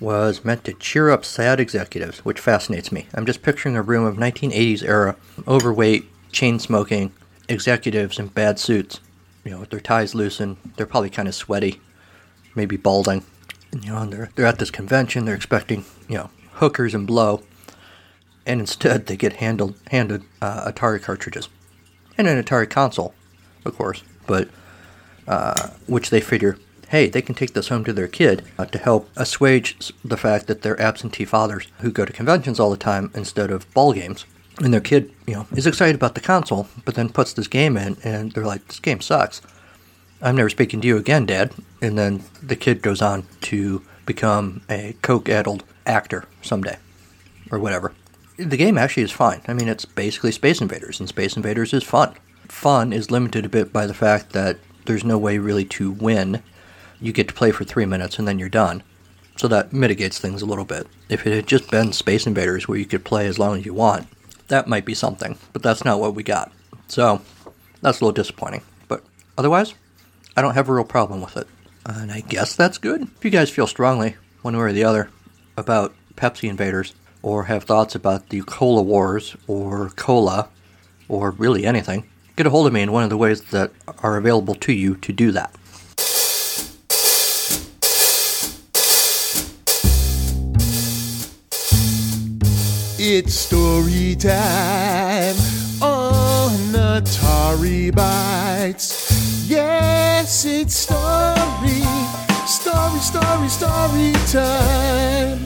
was 0.00 0.44
meant 0.44 0.64
to 0.64 0.72
cheer 0.74 1.10
up 1.10 1.24
sad 1.24 1.58
executives, 1.58 2.24
which 2.24 2.40
fascinates 2.40 2.92
me. 2.92 3.06
I'm 3.14 3.26
just 3.26 3.42
picturing 3.42 3.76
a 3.76 3.82
room 3.82 4.04
of 4.04 4.16
1980s 4.16 4.82
era, 4.82 5.16
overweight, 5.46 6.06
chain 6.30 6.58
smoking 6.58 7.12
executives 7.48 8.18
in 8.18 8.28
bad 8.28 8.58
suits, 8.58 9.00
you 9.44 9.50
know, 9.50 9.60
with 9.60 9.70
their 9.70 9.80
ties 9.80 10.14
loosened. 10.14 10.56
They're 10.76 10.86
probably 10.86 11.10
kind 11.10 11.26
of 11.26 11.34
sweaty, 11.34 11.80
maybe 12.54 12.76
balding. 12.76 13.24
And, 13.72 13.84
you 13.84 13.90
know, 13.90 13.98
and 13.98 14.12
they're, 14.12 14.30
they're 14.34 14.46
at 14.46 14.58
this 14.58 14.70
convention, 14.70 15.24
they're 15.24 15.34
expecting, 15.34 15.84
you 16.08 16.16
know, 16.16 16.30
hookers 16.54 16.94
and 16.94 17.06
blow, 17.06 17.42
and 18.46 18.60
instead 18.60 19.06
they 19.06 19.16
get 19.16 19.34
handled, 19.34 19.74
handed 19.90 20.22
uh, 20.40 20.70
Atari 20.70 21.02
cartridges 21.02 21.48
and 22.16 22.26
an 22.26 22.42
Atari 22.42 22.68
console, 22.68 23.14
of 23.64 23.76
course, 23.76 24.02
but 24.26 24.48
uh, 25.28 25.68
which 25.86 26.10
they 26.10 26.20
figure, 26.20 26.58
hey, 26.88 27.06
they 27.08 27.22
can 27.22 27.34
take 27.34 27.52
this 27.52 27.68
home 27.68 27.84
to 27.84 27.92
their 27.92 28.08
kid 28.08 28.42
uh, 28.58 28.64
to 28.64 28.78
help 28.78 29.08
assuage 29.14 29.92
the 30.04 30.16
fact 30.16 30.46
that 30.46 30.62
they're 30.62 30.80
absentee 30.80 31.24
fathers 31.24 31.68
who 31.80 31.92
go 31.92 32.04
to 32.04 32.12
conventions 32.12 32.58
all 32.58 32.70
the 32.70 32.76
time 32.76 33.10
instead 33.14 33.50
of 33.50 33.72
ball 33.74 33.92
games. 33.92 34.24
And 34.60 34.72
their 34.72 34.80
kid, 34.80 35.12
you 35.26 35.34
know, 35.34 35.46
is 35.54 35.66
excited 35.68 35.94
about 35.94 36.14
the 36.16 36.20
console, 36.20 36.66
but 36.84 36.96
then 36.96 37.10
puts 37.10 37.32
this 37.32 37.46
game 37.46 37.76
in, 37.76 37.96
and 38.02 38.32
they're 38.32 38.44
like, 38.44 38.66
"This 38.66 38.80
game 38.80 39.00
sucks. 39.00 39.40
I'm 40.20 40.34
never 40.34 40.48
speaking 40.48 40.80
to 40.80 40.88
you 40.88 40.96
again, 40.96 41.26
Dad." 41.26 41.52
And 41.80 41.96
then 41.96 42.24
the 42.42 42.56
kid 42.56 42.82
goes 42.82 43.00
on 43.00 43.24
to 43.42 43.82
become 44.04 44.62
a 44.68 44.96
coke-addled 45.02 45.62
actor 45.86 46.24
someday, 46.42 46.78
or 47.52 47.60
whatever. 47.60 47.92
The 48.36 48.56
game 48.56 48.78
actually 48.78 49.04
is 49.04 49.12
fine. 49.12 49.42
I 49.46 49.52
mean, 49.52 49.68
it's 49.68 49.84
basically 49.84 50.32
Space 50.32 50.60
Invaders, 50.60 50.98
and 50.98 51.08
Space 51.08 51.36
Invaders 51.36 51.72
is 51.72 51.84
fun. 51.84 52.14
Fun 52.48 52.92
is 52.92 53.12
limited 53.12 53.44
a 53.44 53.48
bit 53.48 53.72
by 53.72 53.86
the 53.86 53.94
fact 53.94 54.32
that 54.32 54.58
there's 54.88 55.04
no 55.04 55.16
way 55.16 55.38
really 55.38 55.64
to 55.66 55.92
win. 55.92 56.42
You 57.00 57.12
get 57.12 57.28
to 57.28 57.34
play 57.34 57.52
for 57.52 57.62
three 57.62 57.86
minutes 57.86 58.18
and 58.18 58.26
then 58.26 58.40
you're 58.40 58.48
done. 58.48 58.82
So 59.36 59.46
that 59.46 59.72
mitigates 59.72 60.18
things 60.18 60.42
a 60.42 60.46
little 60.46 60.64
bit. 60.64 60.88
If 61.08 61.24
it 61.24 61.32
had 61.32 61.46
just 61.46 61.70
been 61.70 61.92
Space 61.92 62.26
Invaders 62.26 62.66
where 62.66 62.78
you 62.78 62.86
could 62.86 63.04
play 63.04 63.28
as 63.28 63.38
long 63.38 63.58
as 63.58 63.64
you 63.64 63.72
want, 63.72 64.08
that 64.48 64.66
might 64.66 64.84
be 64.84 64.94
something. 64.94 65.38
But 65.52 65.62
that's 65.62 65.84
not 65.84 66.00
what 66.00 66.16
we 66.16 66.24
got. 66.24 66.50
So 66.88 67.22
that's 67.80 68.00
a 68.00 68.04
little 68.04 68.12
disappointing. 68.12 68.62
But 68.88 69.04
otherwise, 69.36 69.74
I 70.36 70.42
don't 70.42 70.54
have 70.54 70.68
a 70.68 70.74
real 70.74 70.84
problem 70.84 71.20
with 71.20 71.36
it. 71.36 71.46
And 71.86 72.10
I 72.10 72.20
guess 72.20 72.56
that's 72.56 72.78
good. 72.78 73.02
If 73.02 73.24
you 73.24 73.30
guys 73.30 73.50
feel 73.50 73.68
strongly, 73.68 74.16
one 74.42 74.56
way 74.56 74.62
or 74.64 74.72
the 74.72 74.84
other, 74.84 75.10
about 75.56 75.94
Pepsi 76.16 76.48
Invaders, 76.48 76.94
or 77.22 77.44
have 77.44 77.64
thoughts 77.64 77.94
about 77.94 78.30
the 78.30 78.40
Cola 78.42 78.82
Wars, 78.82 79.36
or 79.46 79.90
Cola, 79.90 80.48
or 81.08 81.30
really 81.32 81.64
anything, 81.64 82.08
get 82.38 82.46
a 82.46 82.50
hold 82.50 82.68
of 82.68 82.72
me 82.72 82.80
in 82.80 82.92
one 82.92 83.02
of 83.02 83.10
the 83.10 83.16
ways 83.16 83.42
that 83.50 83.72
are 83.98 84.16
available 84.16 84.54
to 84.54 84.72
you 84.72 84.94
to 84.94 85.12
do 85.12 85.32
that. 85.32 85.52
It's 93.00 93.34
story 93.34 94.14
time 94.14 95.34
on 95.82 96.52
Atari 96.78 97.90
Bytes. 97.90 99.48
Yes, 99.48 100.44
it's 100.44 100.76
story, 100.76 101.82
story, 102.46 103.00
story, 103.00 103.48
story 103.48 104.12
time 104.30 105.42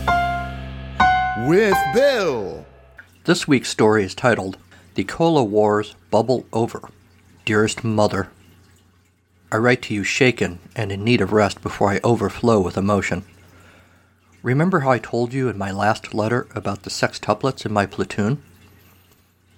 with 1.48 1.78
Bill. 1.94 2.66
This 3.24 3.48
week's 3.48 3.70
story 3.70 4.04
is 4.04 4.14
titled 4.14 4.58
The 4.94 5.04
Cola 5.04 5.42
Wars 5.42 5.94
Bubble 6.10 6.44
Over. 6.52 6.90
Dearest 7.46 7.82
Mother, 7.82 8.28
I 9.50 9.56
write 9.56 9.80
to 9.82 9.94
you 9.94 10.04
shaken 10.04 10.58
and 10.76 10.92
in 10.92 11.02
need 11.02 11.22
of 11.22 11.32
rest 11.32 11.62
before 11.62 11.90
I 11.90 12.00
overflow 12.04 12.60
with 12.60 12.76
emotion. 12.76 13.24
Remember 14.42 14.80
how 14.80 14.90
I 14.90 14.98
told 14.98 15.32
you 15.32 15.48
in 15.48 15.56
my 15.56 15.70
last 15.70 16.12
letter 16.12 16.46
about 16.54 16.82
the 16.82 16.90
sextuplets 16.90 17.64
in 17.64 17.72
my 17.72 17.86
platoon? 17.86 18.42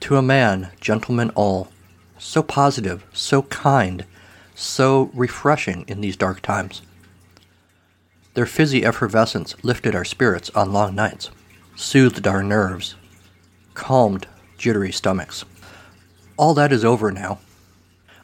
To 0.01 0.17
a 0.17 0.23
man, 0.23 0.71
gentlemen 0.81 1.31
all, 1.31 1.67
so 2.17 2.41
positive, 2.41 3.05
so 3.13 3.43
kind, 3.43 4.05
so 4.55 5.11
refreshing 5.15 5.85
in 5.89 6.01
these 6.01 6.17
dark 6.17 6.43
times. 6.43 6.81
Their 8.35 8.47
fizzy 8.47 8.85
effervescence 8.85 9.57
lifted 9.65 9.97
our 9.97 10.05
spirits 10.05 10.51
on 10.51 10.73
long 10.73 10.95
nights, 10.95 11.31
soothed 11.75 12.25
our 12.29 12.45
nerves, 12.45 12.95
calmed 13.75 14.29
jittery 14.65 14.91
stomachs. 14.91 15.45
All 16.39 16.55
that 16.55 16.73
is 16.73 16.87
over 16.87 17.13
now. 17.13 17.39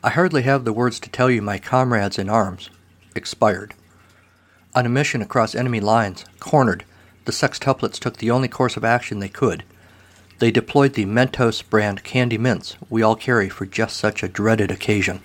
I 0.03 0.09
hardly 0.09 0.40
have 0.44 0.64
the 0.64 0.72
words 0.72 0.98
to 1.00 1.11
tell 1.11 1.31
you 1.31 1.42
my 1.42 1.59
comrades 1.59 2.18
in 2.18 2.31
arms 2.31 2.70
expired. 3.14 3.74
On 4.74 4.87
a 4.87 4.88
mission 4.88 5.20
across 5.20 5.55
enemy 5.55 5.81
lines, 5.81 6.24
cornered, 6.38 6.87
the 7.26 7.33
sextuplets 7.33 7.98
took 7.98 8.16
the 8.16 8.31
only 8.31 8.48
course 8.48 8.79
of 8.79 8.87
action 8.87 9.18
they 9.18 9.29
could. 9.29 9.64
They 10.38 10.51
deployed 10.51 10.95
the 10.95 11.05
Mentos 11.05 11.61
brand 11.61 12.05
candy 12.05 12.38
mints 12.38 12.74
we 12.88 13.03
all 13.03 13.16
carry 13.16 13.51
for 13.51 13.66
just 13.66 13.99
such 13.99 14.22
a 14.22 14.28
dreaded 14.28 14.70
occasion. 14.70 15.20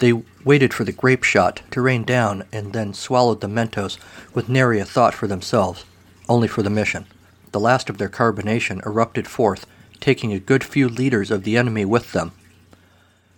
They 0.00 0.14
waited 0.44 0.74
for 0.74 0.82
the 0.82 0.90
grape 0.90 1.22
shot 1.22 1.62
to 1.70 1.80
rain 1.80 2.02
down 2.02 2.42
and 2.52 2.72
then 2.72 2.92
swallowed 2.92 3.40
the 3.40 3.46
Mentos 3.46 3.98
with 4.34 4.48
nary 4.48 4.80
a 4.80 4.84
thought 4.84 5.14
for 5.14 5.28
themselves, 5.28 5.84
only 6.28 6.48
for 6.48 6.64
the 6.64 6.70
mission. 6.70 7.06
The 7.52 7.60
last 7.60 7.88
of 7.88 7.98
their 7.98 8.08
carbonation 8.08 8.84
erupted 8.84 9.28
forth, 9.28 9.64
taking 10.00 10.32
a 10.32 10.38
good 10.38 10.64
few 10.64 10.88
liters 10.88 11.30
of 11.30 11.44
the 11.44 11.56
enemy 11.56 11.84
with 11.84 12.12
them. 12.12 12.32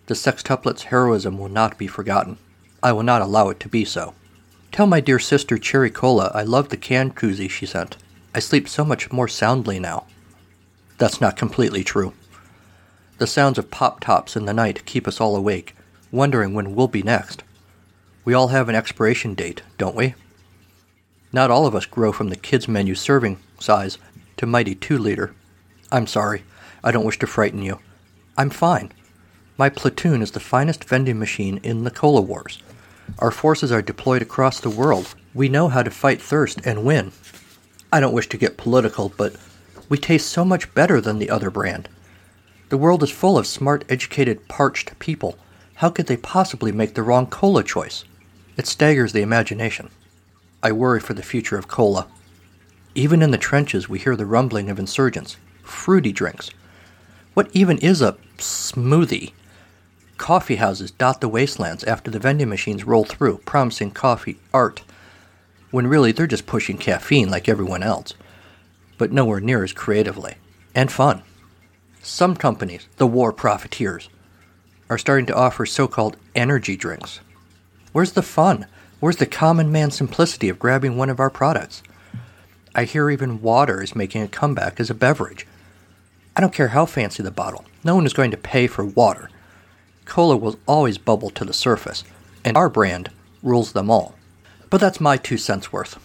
The 0.07 0.15
sextuplets' 0.15 0.83
heroism 0.83 1.39
will 1.39 1.49
not 1.49 1.79
be 1.79 1.87
forgotten. 1.87 2.39
I 2.83 2.93
will 2.93 3.03
not 3.03 3.23
allow 3.23 3.49
it 3.51 3.61
to 3.61 3.69
be 3.69 3.85
so. 3.85 4.15
Tell 4.73 4.87
my 4.87 5.01
dear 5.01 5.19
sister 5.19 5.59
Cherry 5.59 5.91
Cola 5.91 6.31
I 6.35 6.43
love 6.43 6.69
the 6.69 6.77
canned 6.77 7.17
koozie 7.17 7.51
she 7.51 7.67
sent. 7.67 7.97
I 8.35 8.39
sleep 8.39 8.69
so 8.69 8.85
much 8.85 9.13
more 9.13 9.29
soundly 9.29 9.79
now. 9.79 10.07
That's 10.99 11.21
not 11.21 11.37
completely 11.37 11.83
true. 11.83 12.13
The 13.19 13.27
sounds 13.27 13.59
of 13.59 13.71
pop 13.71 14.01
tops 14.01 14.37
in 14.37 14.47
the 14.47 14.55
night 14.55 14.87
keep 14.87 15.07
us 15.07 15.21
all 15.21 15.37
awake, 15.37 15.75
wondering 16.11 16.55
when 16.55 16.75
we'll 16.75 16.89
be 16.89 17.03
next. 17.03 17.43
We 18.25 18.35
all 18.35 18.49
have 18.49 18.69
an 18.69 18.75
expiration 18.75 19.35
date, 19.35 19.63
don't 19.79 19.97
we? 19.97 20.15
Not 21.33 21.51
all 21.51 21.67
of 21.67 21.75
us 21.75 21.87
grow 21.87 22.13
from 22.13 22.29
the 22.29 22.37
kids' 22.37 22.69
menu 22.69 22.95
serving 22.95 23.39
size 23.59 23.99
to 24.37 24.47
mighty 24.47 24.75
two 24.75 24.99
liter. 24.99 25.35
I'm 25.93 26.07
sorry. 26.07 26.45
I 26.83 26.91
don't 26.91 27.05
wish 27.05 27.19
to 27.19 27.27
frighten 27.27 27.63
you. 27.63 27.79
I'm 28.37 28.51
fine. 28.51 28.93
My 29.59 29.69
platoon 29.69 30.23
is 30.23 30.31
the 30.31 30.41
finest 30.41 30.85
vending 30.85 31.19
machine 31.19 31.61
in 31.63 31.85
the 31.85 31.91
Cola 31.91 32.21
Wars. 32.21 32.63
Our 33.19 33.31
forces 33.31 33.71
are 33.71 33.83
deployed 33.83 34.23
across 34.23 34.61
the 34.61 34.71
world. 34.71 35.15
We 35.35 35.49
know 35.49 35.69
how 35.69 35.83
to 35.83 35.91
fight 35.91 36.23
thirst 36.23 36.61
and 36.65 36.85
win. 36.85 37.13
I 37.93 38.01
don't 38.01 38.15
wish 38.15 38.29
to 38.29 38.39
get 38.39 38.57
political, 38.57 39.13
but 39.17 39.37
we 39.89 39.99
taste 39.99 40.29
so 40.29 40.45
much 40.45 40.73
better 40.75 41.01
than 41.01 41.19
the 41.19 41.29
other 41.29 41.51
brand. 41.51 41.89
The 42.71 42.79
world 42.79 43.03
is 43.03 43.11
full 43.11 43.37
of 43.37 43.47
smart, 43.47 43.85
educated, 43.89 44.49
parched 44.49 44.99
people. 45.01 45.37
How 45.75 45.91
could 45.91 46.07
they 46.07 46.17
possibly 46.17 46.73
make 46.73 46.95
the 46.95 47.03
wrong 47.03 47.27
cola 47.27 47.65
choice? 47.65 48.05
It 48.57 48.67
staggers 48.67 49.13
the 49.13 49.23
imagination. 49.23 49.91
I 50.63 50.73
worry 50.73 51.01
for 51.01 51.15
the 51.15 51.23
future 51.23 51.59
of 51.59 51.69
cola. 51.69 52.07
Even 52.95 53.23
in 53.23 53.31
the 53.31 53.39
trenches, 53.39 53.89
we 53.89 53.99
hear 53.99 54.15
the 54.15 54.27
rumbling 54.27 54.71
of 54.71 54.79
insurgents, 54.79 55.37
fruity 55.63 56.13
drinks. 56.13 56.51
What 57.35 57.49
even 57.53 57.79
is 57.79 58.03
a 58.03 58.17
smoothie? 58.39 59.33
Coffee 60.17 60.57
houses 60.57 60.91
dot 60.91 61.21
the 61.21 61.29
wastelands 61.29 61.85
after 61.85 62.11
the 62.11 62.19
vending 62.19 62.49
machines 62.49 62.85
roll 62.85 63.05
through, 63.05 63.39
promising 63.39 63.93
coffee 63.93 64.39
art, 64.53 64.83
when 65.71 65.87
really 65.87 66.13
they're 66.13 66.27
just 66.27 66.47
pushing 66.47 66.77
caffeine 66.77 67.31
like 67.31 67.49
everyone 67.49 67.83
else, 67.83 68.15
but 68.99 69.13
nowhere 69.13 69.41
near 69.41 69.63
as 69.63 69.73
creatively 69.73 70.35
and 70.75 70.91
fun. 70.91 71.23
Some 72.03 72.35
companies, 72.35 72.89
the 72.97 73.07
war 73.07 73.33
profiteers, 73.33 74.09
are 74.89 74.99
starting 74.99 75.27
to 75.27 75.37
offer 75.37 75.65
so 75.65 75.87
called 75.87 76.17
energy 76.35 76.77
drinks. 76.77 77.21
Where's 77.93 78.13
the 78.13 78.23
fun? 78.23 78.67
Where's 78.99 79.17
the 79.17 79.27
common 79.27 79.71
man 79.71 79.91
simplicity 79.91 80.49
of 80.49 80.59
grabbing 80.59 80.97
one 80.97 81.09
of 81.11 81.21
our 81.21 81.31
products? 81.31 81.83
I 82.75 82.85
hear 82.85 83.09
even 83.11 83.41
water 83.41 83.83
is 83.83 83.97
making 83.97 84.23
a 84.23 84.29
comeback 84.29 84.81
as 84.81 84.91
a 84.91 84.95
beverage. 84.95 85.47
I 86.37 86.41
don't 86.41 86.53
care 86.53 86.69
how 86.69 86.87
fancy 86.87 87.23
the 87.23 87.31
bottle, 87.31 87.65
no 87.85 87.95
one 87.95 88.07
is 88.07 88.13
going 88.13 88.31
to 88.31 88.37
pay 88.37 88.67
for 88.67 88.85
water. 88.85 89.31
Cola 90.05 90.37
will 90.37 90.59
always 90.67 90.99
bubble 90.99 91.31
to 91.31 91.45
the 91.45 91.53
surface, 91.53 92.05
and 92.45 92.57
our 92.57 92.69
brand 92.69 93.11
rules 93.43 93.73
them 93.73 93.91
all. 93.91 94.15
But 94.69 94.81
that's 94.81 95.01
my 95.01 95.17
two 95.17 95.39
cents 95.39 95.73
worth. 95.73 95.99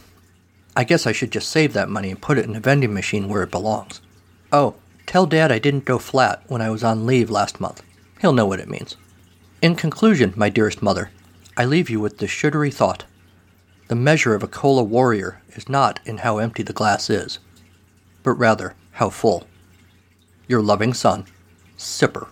I 0.75 0.83
guess 0.83 1.07
I 1.07 1.11
should 1.11 1.31
just 1.31 1.49
save 1.49 1.73
that 1.73 1.89
money 1.89 2.11
and 2.11 2.21
put 2.21 2.37
it 2.37 2.45
in 2.45 2.55
a 2.55 2.59
vending 2.59 2.93
machine 2.93 3.29
where 3.29 3.43
it 3.43 3.51
belongs. 3.51 4.01
Oh, 4.51 4.75
tell 5.05 5.25
Dad 5.25 5.51
I 5.51 5.59
didn't 5.59 5.85
go 5.85 5.97
flat 5.97 6.43
when 6.47 6.61
I 6.61 6.69
was 6.69 6.83
on 6.83 7.05
leave 7.05 7.29
last 7.29 7.61
month. 7.61 7.81
He'll 8.19 8.33
know 8.33 8.45
what 8.45 8.59
it 8.59 8.69
means. 8.69 8.97
In 9.61 9.75
conclusion, 9.75 10.33
my 10.35 10.49
dearest 10.49 10.81
mother, 10.81 11.11
I 11.55 11.65
leave 11.65 11.89
you 11.89 11.99
with 11.99 12.17
this 12.17 12.31
sugary 12.31 12.71
thought. 12.71 13.05
The 13.87 13.95
measure 13.95 14.33
of 14.33 14.43
a 14.43 14.47
cola 14.47 14.83
warrior 14.83 15.41
is 15.49 15.69
not 15.69 15.99
in 16.05 16.17
how 16.17 16.39
empty 16.39 16.63
the 16.63 16.73
glass 16.73 17.09
is, 17.09 17.39
but 18.23 18.33
rather 18.33 18.75
how 18.93 19.09
full. 19.09 19.47
Your 20.47 20.61
loving 20.61 20.93
son, 20.93 21.25
Sipper. 21.77 22.27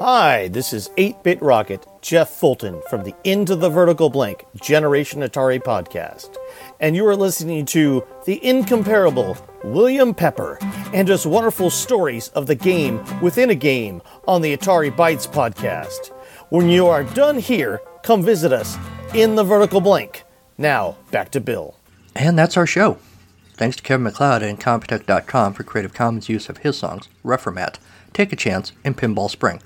Hi, 0.00 0.48
this 0.48 0.72
is 0.72 0.88
8 0.96 1.22
Bit 1.22 1.42
Rocket, 1.42 1.84
Jeff 2.00 2.30
Fulton 2.30 2.80
from 2.88 3.02
the 3.04 3.14
Into 3.24 3.54
the 3.56 3.68
Vertical 3.68 4.08
Blank 4.08 4.44
Generation 4.56 5.20
Atari 5.20 5.60
podcast. 5.60 6.36
And 6.80 6.96
you 6.96 7.06
are 7.06 7.16
listening 7.16 7.66
to 7.66 8.02
the 8.24 8.42
incomparable 8.42 9.36
William 9.64 10.14
Pepper 10.14 10.58
and 10.94 11.08
his 11.08 11.26
wonderful 11.26 11.68
stories 11.68 12.28
of 12.28 12.46
the 12.46 12.54
game 12.54 13.04
within 13.20 13.50
a 13.50 13.54
game 13.54 14.00
on 14.26 14.40
the 14.40 14.56
Atari 14.56 14.90
Bytes 14.90 15.28
podcast. 15.28 16.12
When 16.48 16.68
you 16.68 16.86
are 16.86 17.04
done 17.04 17.38
here, 17.38 17.82
come 18.02 18.22
visit 18.22 18.52
us 18.52 18.78
in 19.14 19.34
the 19.34 19.44
Vertical 19.44 19.80
Blank. 19.80 20.24
Now, 20.58 20.96
back 21.12 21.30
to 21.30 21.40
Bill. 21.40 21.76
And 22.16 22.36
that's 22.36 22.56
our 22.56 22.66
show. 22.66 22.98
Thanks 23.54 23.76
to 23.76 23.82
Kevin 23.82 24.04
MacLeod 24.04 24.42
and 24.42 24.60
Computech.com 24.60 25.54
for 25.54 25.62
Creative 25.62 25.94
Commons 25.94 26.28
use 26.28 26.48
of 26.48 26.58
his 26.58 26.76
songs, 26.76 27.08
Reformat, 27.24 27.76
Take 28.12 28.32
a 28.32 28.36
Chance, 28.36 28.72
and 28.84 28.96
Pinball 28.96 29.30
Spring. 29.30 29.60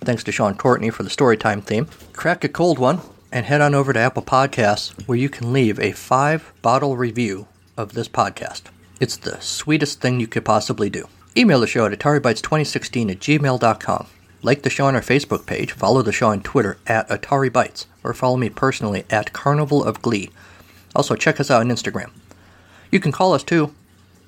Thanks 0.00 0.24
to 0.24 0.32
Sean 0.32 0.56
Courtney 0.56 0.90
for 0.90 1.02
the 1.02 1.10
Storytime 1.10 1.62
theme. 1.62 1.86
Crack 2.12 2.44
a 2.44 2.48
cold 2.48 2.78
one 2.78 3.00
and 3.30 3.46
head 3.46 3.60
on 3.60 3.74
over 3.74 3.92
to 3.92 4.00
Apple 4.00 4.22
Podcasts 4.22 5.06
where 5.06 5.18
you 5.18 5.28
can 5.28 5.52
leave 5.52 5.78
a 5.78 5.92
five 5.92 6.52
bottle 6.60 6.96
review 6.96 7.46
of 7.76 7.92
this 7.92 8.08
podcast. 8.08 8.62
It's 9.00 9.16
the 9.16 9.40
sweetest 9.40 10.00
thing 10.00 10.20
you 10.20 10.26
could 10.26 10.44
possibly 10.44 10.90
do. 10.90 11.08
Email 11.36 11.60
the 11.60 11.66
show 11.66 11.86
at 11.86 11.98
AtariBytes2016 11.98 13.10
at 13.10 13.18
gmail.com. 13.18 14.06
Like 14.42 14.62
the 14.62 14.70
show 14.70 14.86
on 14.86 14.94
our 14.94 15.00
Facebook 15.00 15.46
page, 15.46 15.72
follow 15.72 16.02
the 16.02 16.12
show 16.12 16.28
on 16.28 16.42
Twitter 16.42 16.78
at 16.86 17.08
AtariBytes, 17.08 17.86
or 18.02 18.12
follow 18.12 18.36
me 18.36 18.48
personally 18.48 19.04
at 19.08 19.32
Carnival 19.32 19.84
of 19.84 20.02
Glee. 20.02 20.30
Also, 20.94 21.14
check 21.14 21.40
us 21.40 21.50
out 21.50 21.60
on 21.60 21.68
Instagram. 21.68 22.10
You 22.90 23.00
can 23.00 23.12
call 23.12 23.34
us 23.34 23.42
too. 23.42 23.74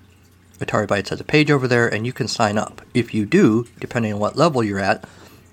Atari 0.59 0.87
Bytes 0.87 1.09
has 1.09 1.19
a 1.19 1.25
page 1.25 1.51
over 1.51 1.67
there, 1.67 1.87
and 1.87 2.05
you 2.05 2.13
can 2.13 2.27
sign 2.27 2.57
up. 2.57 2.81
If 2.93 3.13
you 3.13 3.25
do, 3.25 3.67
depending 3.79 4.13
on 4.13 4.19
what 4.19 4.37
level 4.37 4.63
you're 4.63 4.79
at, 4.79 5.05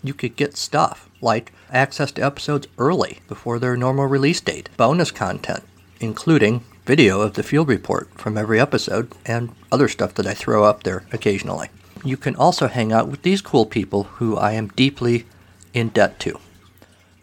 you 0.03 0.15
could 0.15 0.37
get 0.37 0.57
stuff 0.57 1.09
like 1.23 1.53
access 1.71 2.13
to 2.13 2.23
episodes 2.23 2.67
early 2.77 3.21
before 3.29 3.59
their 3.59 3.77
normal 3.77 4.07
release 4.07 4.41
date, 4.41 4.69
bonus 4.77 5.11
content, 5.11 5.63
including 6.01 6.65
video 6.85 7.21
of 7.21 7.35
the 7.35 7.43
field 7.43 7.69
report 7.69 8.11
from 8.19 8.37
every 8.37 8.61
episode, 8.61 9.13
and 9.25 9.55
other 9.71 9.89
stuff 9.89 10.15
that 10.15 10.27
I 10.27 10.35
throw 10.35 10.65
up 10.65 10.83
there 10.83 11.05
occasionally. 11.13 11.69
You 12.05 12.17
can 12.17 12.35
also 12.35 12.67
hang 12.67 12.93
out 12.93 13.09
with 13.09 13.23
these 13.23 13.41
cool 13.41 13.65
people 13.65 14.05
who 14.05 14.37
I 14.37 14.53
am 14.53 14.69
deeply 14.69 15.25
in 15.73 15.91
debt 15.91 16.19
to. 16.21 16.39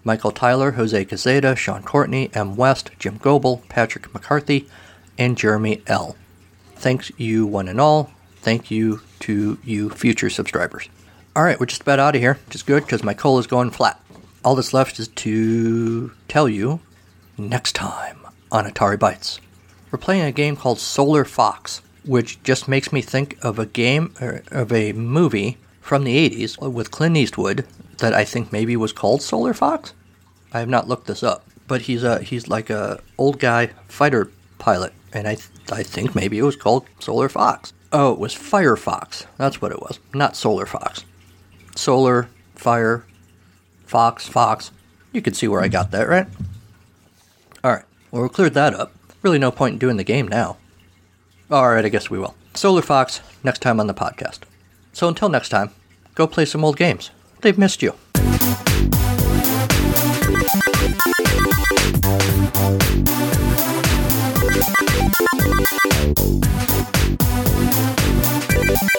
Michael 0.03 0.31
Tyler, 0.31 0.71
Jose 0.71 1.05
Cazeda, 1.05 1.57
Sean 1.57 1.83
Courtney, 1.83 2.31
M. 2.33 2.55
West, 2.55 2.91
Jim 2.97 3.17
Goebel, 3.17 3.61
Patrick 3.67 4.13
McCarthy, 4.13 4.67
and 5.17 5.37
Jeremy 5.37 5.83
L. 5.87 6.15
Thanks 6.75 7.11
you 7.17 7.45
one 7.45 7.67
and 7.67 7.81
all. 7.81 8.11
Thank 8.37 8.71
you 8.71 9.01
to 9.19 9.59
you 9.65 9.89
future 9.89 10.29
subscribers. 10.29 10.87
All 11.35 11.43
right, 11.43 11.59
we're 11.59 11.67
just 11.67 11.81
about 11.83 11.99
out 11.99 12.15
of 12.15 12.21
here, 12.21 12.39
which 12.47 12.55
is 12.55 12.63
good 12.63 12.83
because 12.83 13.03
my 13.03 13.13
coal 13.13 13.39
is 13.39 13.47
going 13.47 13.71
flat. 13.71 14.01
All 14.43 14.55
that's 14.55 14.73
left 14.73 14.99
is 14.99 15.07
to 15.09 16.11
tell 16.27 16.49
you 16.49 16.79
next 17.37 17.75
time 17.75 18.19
on 18.51 18.65
Atari 18.65 18.97
Bytes. 18.97 19.39
We're 19.91 19.99
playing 19.99 20.23
a 20.23 20.31
game 20.31 20.55
called 20.55 20.79
Solar 20.79 21.25
Fox, 21.25 21.81
which 22.05 22.41
just 22.43 22.67
makes 22.67 22.91
me 22.91 23.01
think 23.01 23.37
of 23.43 23.59
a 23.59 23.65
game 23.65 24.13
or 24.21 24.43
of 24.51 24.71
a 24.71 24.93
movie 24.93 25.57
from 25.81 26.03
the 26.03 26.29
80s 26.29 26.57
with 26.71 26.91
Clint 26.91 27.17
Eastwood 27.17 27.65
that 27.97 28.13
I 28.13 28.25
think 28.25 28.51
maybe 28.51 28.75
was 28.75 28.93
called 28.93 29.21
Solar 29.21 29.53
Fox. 29.53 29.93
I 30.53 30.59
have 30.59 30.69
not 30.69 30.87
looked 30.87 31.07
this 31.07 31.23
up, 31.23 31.45
but 31.67 31.83
he's 31.83 32.03
a 32.03 32.21
he's 32.21 32.47
like 32.47 32.69
a 32.69 33.01
old 33.17 33.39
guy 33.39 33.67
fighter 33.87 34.31
pilot, 34.57 34.93
and 35.13 35.27
I 35.27 35.35
th- 35.35 35.49
I 35.71 35.83
think 35.83 36.15
maybe 36.15 36.39
it 36.39 36.43
was 36.43 36.55
called 36.55 36.85
Solar 36.99 37.29
Fox. 37.29 37.73
Oh, 37.91 38.13
it 38.13 38.19
was 38.19 38.35
Firefox. 38.35 39.25
That's 39.37 39.61
what 39.61 39.71
it 39.71 39.81
was, 39.81 39.99
not 40.13 40.35
Solar 40.35 40.65
Fox. 40.65 41.05
Solar, 41.75 42.29
Fire, 42.55 43.05
Fox, 43.85 44.27
Fox. 44.27 44.71
You 45.11 45.21
can 45.21 45.33
see 45.33 45.47
where 45.47 45.61
I 45.61 45.67
got 45.67 45.91
that, 45.91 46.07
right? 46.07 46.27
All 47.63 47.71
right. 47.71 47.85
Well, 48.11 48.23
we 48.23 48.29
cleared 48.29 48.53
that 48.53 48.73
up. 48.73 48.93
Really, 49.21 49.39
no 49.39 49.51
point 49.51 49.73
in 49.73 49.79
doing 49.79 49.97
the 49.97 50.03
game 50.03 50.27
now. 50.27 50.57
All 51.51 51.69
right, 51.69 51.85
I 51.85 51.89
guess 51.89 52.09
we 52.09 52.19
will. 52.19 52.35
Solar 52.53 52.81
Fox 52.81 53.21
next 53.43 53.61
time 53.61 53.79
on 53.79 53.87
the 53.87 53.93
podcast. 53.93 54.39
So 54.93 55.07
until 55.07 55.29
next 55.29 55.49
time, 55.49 55.71
go 56.15 56.27
play 56.27 56.45
some 56.45 56.63
old 56.63 56.77
games. 56.77 57.11
They've 57.41 57.57
missed 57.57 57.81
you. 57.81 57.93
Thank 62.59 63.13
you. 68.33 68.38
Thank 68.61 68.89